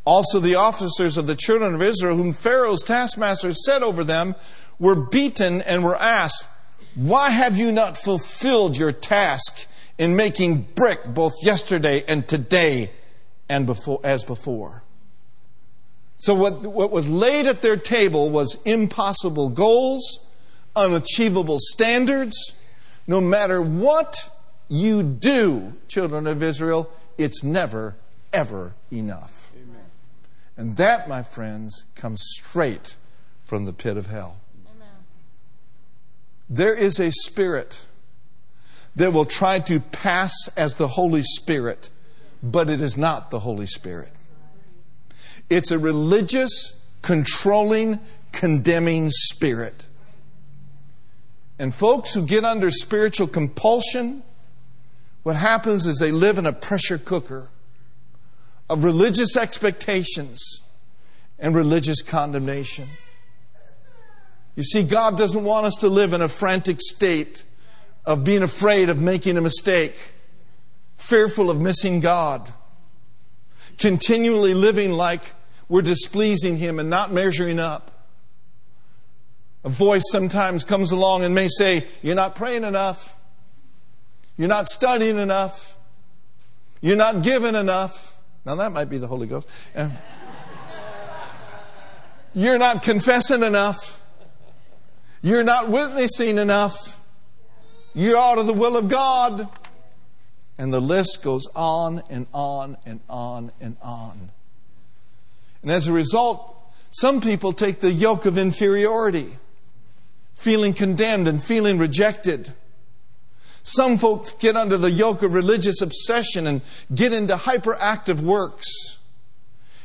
Also, 0.07 0.41
the 0.41 0.55
officers 0.55 1.19
of 1.19 1.27
the 1.27 1.37
children 1.37 1.75
of 1.75 1.83
Israel, 1.83 2.17
whom 2.17 2.33
Pharaoh's 2.33 2.83
taskmasters 2.83 3.67
set 3.67 3.83
over 3.83 4.03
them, 4.03 4.35
were 4.79 4.95
beaten 4.95 5.61
and 5.61 5.85
were 5.85 5.97
asked, 5.97 6.47
Why 6.95 7.29
have 7.29 7.59
you 7.59 7.71
not 7.71 7.99
fulfilled 7.99 8.79
your 8.79 8.93
task 8.93 9.67
in 9.99 10.17
making 10.17 10.69
brick 10.75 11.05
both 11.13 11.35
yesterday 11.43 12.05
and 12.09 12.27
today 12.27 12.93
and 13.51 13.67
before, 13.67 14.01
as 14.03 14.25
before? 14.25 14.83
So, 16.19 16.35
what, 16.35 16.63
what 16.63 16.91
was 16.91 17.09
laid 17.09 17.47
at 17.47 17.63
their 17.63 17.77
table 17.77 18.29
was 18.29 18.59
impossible 18.65 19.51
goals, 19.51 20.19
unachievable 20.75 21.59
standards. 21.61 22.55
No 23.07 23.21
matter 23.21 23.63
what 23.63 24.29
you 24.69 25.05
do, 25.05 25.75
children 25.87 26.27
of 26.27 26.43
Israel, 26.43 26.91
it's 27.17 27.45
never, 27.45 27.95
ever 28.33 28.75
enough. 28.91 29.53
Amen. 29.55 29.87
And 30.57 30.77
that, 30.77 31.09
my 31.09 31.23
friends, 31.23 31.85
comes 31.95 32.21
straight 32.35 32.97
from 33.45 33.65
the 33.65 33.73
pit 33.73 33.97
of 33.97 34.09
hell. 34.09 34.41
Amen. 34.67 34.89
There 36.51 36.75
is 36.75 36.99
a 36.99 37.13
spirit 37.13 37.87
that 38.97 39.13
will 39.13 39.25
try 39.25 39.61
to 39.61 39.79
pass 39.79 40.33
as 40.57 40.75
the 40.75 40.89
Holy 40.89 41.23
Spirit, 41.23 41.91
but 42.43 42.69
it 42.69 42.81
is 42.81 42.97
not 42.97 43.31
the 43.31 43.39
Holy 43.39 43.67
Spirit. 43.67 44.13
It's 45.51 45.71
a 45.71 45.79
religious, 45.79 46.79
controlling, 47.03 48.01
condemning 48.33 49.11
spirit. 49.11 49.87
And 51.59 51.75
folks 51.75 52.15
who 52.15 52.25
get 52.25 52.45
under 52.45 52.71
spiritual 52.71 53.27
compulsion, 53.27 54.23
what 55.23 55.37
happens 55.37 55.87
is 55.87 55.99
they 55.99 56.13
live 56.13 56.39
in 56.39 56.47
a 56.47 56.53
pressure 56.53 56.99
cooker 56.99 57.49
of 58.71 58.85
religious 58.85 59.37
expectations 59.37 60.61
and 61.39 61.55
religious 61.55 62.03
condemnation. 62.03 62.89
You 64.55 64.63
see, 64.63 64.83
God 64.83 65.17
doesn't 65.17 65.45
want 65.45 65.67
us 65.67 65.77
to 65.77 65.89
live 65.89 66.13
in 66.13 66.21
a 66.21 66.29
frantic 66.29 66.81
state 66.81 67.45
of 68.05 68.25
being 68.25 68.43
afraid 68.43 68.89
of 68.89 68.99
making 68.99 69.37
a 69.37 69.41
mistake, 69.41 69.97
fearful 70.97 71.51
of 71.51 71.61
missing 71.61 72.01
God, 72.01 72.53
continually 73.79 74.55
living 74.55 74.93
like 74.93 75.35
we're 75.69 75.83
displeasing 75.83 76.57
Him 76.57 76.79
and 76.79 76.89
not 76.89 77.13
measuring 77.13 77.59
up. 77.59 77.91
A 79.65 79.69
voice 79.69 80.05
sometimes 80.11 80.65
comes 80.65 80.93
along 80.93 81.25
and 81.25 81.35
may 81.35 81.49
say, 81.49 81.87
You're 82.03 82.15
not 82.15 82.35
praying 82.35 82.65
enough. 82.65 83.17
You're 84.37 84.49
not 84.49 84.69
studying 84.69 85.19
enough. 85.19 85.77
You're 86.81 86.97
not 86.97 87.23
giving 87.23 87.55
enough. 87.55 88.19
Now, 88.45 88.55
that 88.55 88.73
might 88.73 88.87
be 88.87 88.99
the 88.99 89.09
Holy 89.09 89.27
Ghost. 89.27 89.49
You're 92.35 92.59
not 92.59 92.83
confessing 92.83 93.43
enough. 93.43 94.01
You're 95.23 95.43
not 95.43 95.69
witnessing 95.69 96.39
enough. 96.39 97.01
You're 97.95 98.17
out 98.17 98.39
of 98.39 98.47
the 98.47 98.53
will 98.53 98.77
of 98.77 98.89
God. 98.89 99.49
And 100.57 100.73
the 100.73 100.81
list 100.81 101.21
goes 101.23 101.47
on 101.55 102.03
and 102.09 102.27
on 102.33 102.77
and 102.87 103.01
on 103.09 103.53
and 103.61 103.77
on. 103.83 104.31
And 105.63 105.71
as 105.71 105.89
a 105.89 105.93
result, 105.93 106.55
some 106.91 107.21
people 107.21 107.53
take 107.53 107.81
the 107.81 107.91
yoke 107.91 108.27
of 108.27 108.39
inferiority, 108.39 109.37
feeling 110.35 110.73
condemned 110.73 111.29
and 111.29 111.43
feeling 111.43 111.79
rejected. 111.79 112.53
Some 113.63 113.99
folks 113.99 114.33
get 114.33 114.57
under 114.57 114.79
the 114.79 114.91
yoke 114.91 115.23
of 115.23 115.35
religious 115.35 115.83
obsession 115.83 116.47
and 116.47 116.63
get 116.95 117.13
into 117.13 117.37
hyperactive 117.37 118.21
works. 118.21 118.67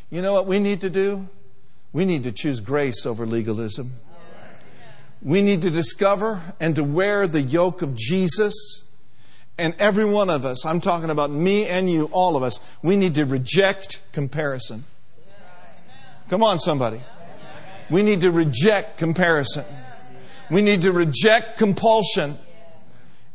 You 0.10 0.22
know 0.22 0.32
what 0.32 0.46
we 0.46 0.60
need 0.60 0.82
to 0.82 0.90
do? 0.90 1.28
We 1.92 2.06
need 2.06 2.24
to 2.24 2.32
choose 2.32 2.60
grace 2.60 3.06
over 3.06 3.26
legalism. 3.26 3.94
We 5.22 5.42
need 5.42 5.62
to 5.62 5.70
discover 5.70 6.42
and 6.60 6.76
to 6.76 6.84
wear 6.84 7.28
the 7.28 7.42
yoke 7.42 7.82
of 7.82 7.96
Jesus. 7.96 8.84
And 9.58 9.76
every 9.80 10.06
one 10.06 10.30
of 10.30 10.46
us, 10.46 10.66
I'm 10.66 10.82
talking 10.82 11.10
about 11.10 11.30
me 11.30 11.66
and 11.66 11.90
you, 11.90 12.06
all 12.12 12.36
of 12.36 12.44
us, 12.44 12.60
we 12.82 12.96
need 12.96 13.16
to 13.16 13.26
reject 13.26 14.02
comparison. 14.12 14.86
Come 16.34 16.42
on, 16.42 16.58
somebody. 16.58 17.00
We 17.92 18.02
need 18.02 18.22
to 18.22 18.32
reject 18.32 18.98
comparison. 18.98 19.66
We 20.50 20.64
need 20.64 20.82
to 20.82 20.92
reject 20.92 21.60
compulsion. 21.60 22.40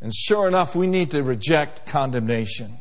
And 0.00 0.12
sure 0.12 0.48
enough, 0.48 0.74
we 0.74 0.88
need 0.88 1.12
to 1.12 1.22
reject 1.22 1.86
condemnation. 1.86 2.76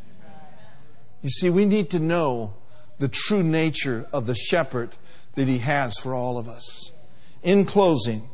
You 1.22 1.30
see, 1.30 1.52
we 1.52 1.66
need 1.66 1.92
to 1.92 2.00
know 2.00 2.56
the 2.98 3.10
true 3.10 3.44
nature 3.44 4.08
of 4.12 4.26
the 4.26 4.34
shepherd 4.34 4.96
that 5.36 5.48
he 5.48 5.60
has 5.60 6.00
for 6.00 6.16
all 6.16 6.40
of 6.40 6.48
us. 6.48 6.92
In 7.44 7.64
closing, 7.64 8.28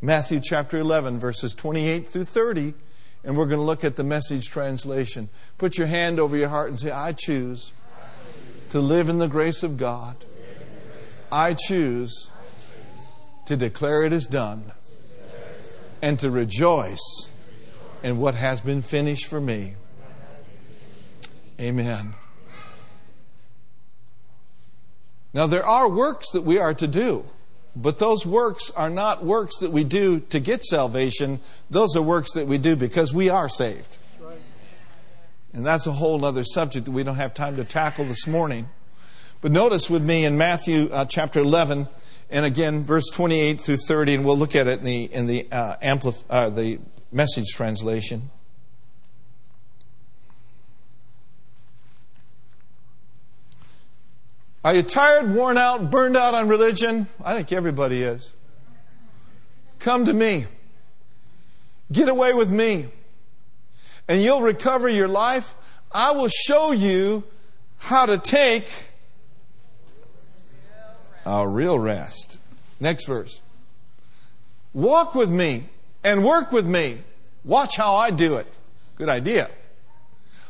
Matthew 0.00 0.40
chapter 0.42 0.78
11, 0.78 1.20
verses 1.20 1.54
28 1.54 2.08
through 2.08 2.24
30, 2.24 2.72
and 3.22 3.36
we're 3.36 3.44
going 3.44 3.60
to 3.60 3.66
look 3.66 3.84
at 3.84 3.96
the 3.96 4.02
message 4.02 4.48
translation. 4.48 5.28
Put 5.58 5.76
your 5.76 5.88
hand 5.88 6.18
over 6.18 6.38
your 6.38 6.48
heart 6.48 6.70
and 6.70 6.80
say, 6.80 6.90
I 6.90 7.12
choose 7.12 7.74
to 8.70 8.80
live 8.80 9.10
in 9.10 9.18
the 9.18 9.28
grace 9.28 9.62
of 9.62 9.76
God. 9.76 10.16
I 11.32 11.54
choose 11.54 12.28
to 13.46 13.56
declare 13.56 14.04
it 14.04 14.12
is 14.12 14.26
done 14.26 14.72
and 16.02 16.18
to 16.18 16.30
rejoice 16.30 17.30
in 18.02 18.18
what 18.18 18.34
has 18.34 18.60
been 18.60 18.82
finished 18.82 19.26
for 19.26 19.40
me. 19.40 19.74
Amen. 21.58 22.14
Now, 25.32 25.46
there 25.46 25.64
are 25.64 25.88
works 25.88 26.30
that 26.32 26.42
we 26.42 26.58
are 26.58 26.74
to 26.74 26.86
do, 26.86 27.24
but 27.74 27.98
those 27.98 28.26
works 28.26 28.70
are 28.70 28.90
not 28.90 29.24
works 29.24 29.56
that 29.58 29.72
we 29.72 29.84
do 29.84 30.20
to 30.20 30.38
get 30.38 30.62
salvation. 30.62 31.40
Those 31.70 31.96
are 31.96 32.02
works 32.02 32.32
that 32.32 32.46
we 32.46 32.58
do 32.58 32.76
because 32.76 33.14
we 33.14 33.30
are 33.30 33.48
saved. 33.48 33.96
And 35.54 35.64
that's 35.64 35.86
a 35.86 35.92
whole 35.92 36.24
other 36.24 36.44
subject 36.44 36.86
that 36.86 36.92
we 36.92 37.02
don't 37.02 37.16
have 37.16 37.32
time 37.32 37.56
to 37.56 37.64
tackle 37.64 38.04
this 38.04 38.26
morning. 38.26 38.68
But 39.42 39.50
notice 39.50 39.90
with 39.90 40.04
me 40.04 40.24
in 40.24 40.38
Matthew 40.38 40.88
uh, 40.92 41.04
chapter 41.04 41.40
11, 41.40 41.88
and 42.30 42.46
again, 42.46 42.84
verse 42.84 43.08
28 43.12 43.60
through 43.60 43.78
30, 43.78 44.14
and 44.14 44.24
we'll 44.24 44.38
look 44.38 44.54
at 44.54 44.68
it 44.68 44.78
in 44.78 44.84
the, 44.84 45.12
in 45.12 45.26
the, 45.26 45.48
uh, 45.50 45.76
amplif- 45.82 46.22
uh, 46.30 46.48
the 46.48 46.78
message 47.10 47.48
translation. 47.48 48.30
Are 54.64 54.76
you 54.76 54.84
tired, 54.84 55.34
worn 55.34 55.58
out, 55.58 55.90
burned 55.90 56.16
out 56.16 56.34
on 56.34 56.46
religion? 56.46 57.08
I 57.24 57.34
think 57.34 57.50
everybody 57.50 58.02
is. 58.02 58.32
Come 59.80 60.04
to 60.04 60.12
me. 60.12 60.46
Get 61.90 62.08
away 62.08 62.32
with 62.32 62.48
me. 62.48 62.90
And 64.06 64.22
you'll 64.22 64.40
recover 64.40 64.88
your 64.88 65.08
life. 65.08 65.56
I 65.90 66.12
will 66.12 66.28
show 66.28 66.70
you 66.70 67.24
how 67.78 68.06
to 68.06 68.18
take 68.18 68.91
a 71.24 71.46
real 71.46 71.78
rest. 71.78 72.38
Next 72.80 73.06
verse. 73.06 73.40
Walk 74.72 75.14
with 75.14 75.30
me 75.30 75.64
and 76.02 76.24
work 76.24 76.52
with 76.52 76.66
me. 76.66 76.98
Watch 77.44 77.76
how 77.76 77.94
I 77.94 78.10
do 78.10 78.36
it. 78.36 78.46
Good 78.96 79.08
idea. 79.08 79.50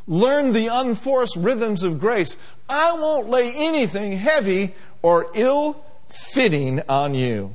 Learn 0.06 0.52
the 0.52 0.66
unforced 0.66 1.36
rhythms 1.36 1.82
of 1.82 2.00
grace. 2.00 2.36
I 2.68 2.92
won't 2.92 3.28
lay 3.28 3.52
anything 3.54 4.12
heavy 4.12 4.74
or 5.00 5.30
ill 5.34 5.84
fitting 6.08 6.82
on 6.88 7.14
you. 7.14 7.54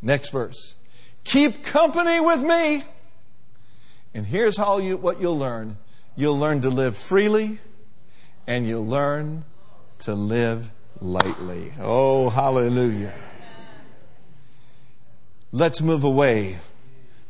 Next 0.00 0.30
verse. 0.30 0.76
Keep 1.24 1.64
company 1.64 2.20
with 2.20 2.42
me. 2.42 2.84
And 4.14 4.24
here's 4.26 4.56
how 4.56 4.78
you, 4.78 4.96
what 4.96 5.20
you'll 5.20 5.38
learn. 5.38 5.76
You'll 6.14 6.38
learn 6.38 6.62
to 6.62 6.70
live 6.70 6.96
freely 6.96 7.58
and 8.46 8.66
you'll 8.66 8.86
learn 8.86 9.44
to 10.00 10.14
live 10.14 10.70
lightly. 11.00 11.72
Oh, 11.80 12.28
hallelujah. 12.28 13.14
Let's 15.52 15.80
move 15.80 16.04
away 16.04 16.58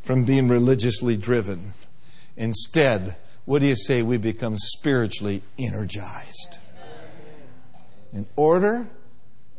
from 0.02 0.24
being 0.24 0.48
religiously 0.48 1.16
driven. 1.16 1.74
Instead, 2.36 3.16
what 3.44 3.60
do 3.60 3.66
you 3.66 3.76
say 3.76 4.02
we 4.02 4.18
become 4.18 4.56
spiritually 4.58 5.42
energized? 5.58 6.58
In 8.12 8.26
order 8.36 8.88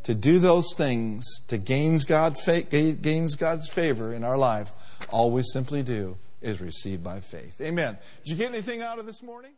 to 0.04 0.16
do 0.16 0.40
those 0.40 0.74
things 0.76 1.26
to 1.48 1.58
gains, 1.58 2.06
God, 2.06 2.38
gains 2.70 3.36
God's 3.36 3.70
favor 3.70 4.14
in 4.14 4.24
our 4.24 4.38
life, 4.38 4.72
all 5.12 5.32
we 5.32 5.44
simply 5.44 5.84
do 5.84 6.18
is 6.42 6.62
receive 6.62 7.04
by 7.04 7.20
faith. 7.20 7.60
Amen. 7.62 7.98
Did 8.24 8.32
you 8.32 8.38
get 8.38 8.52
anything 8.52 8.82
out 8.82 9.00
of 9.00 9.06
this 9.06 9.22
morning? 9.22 9.52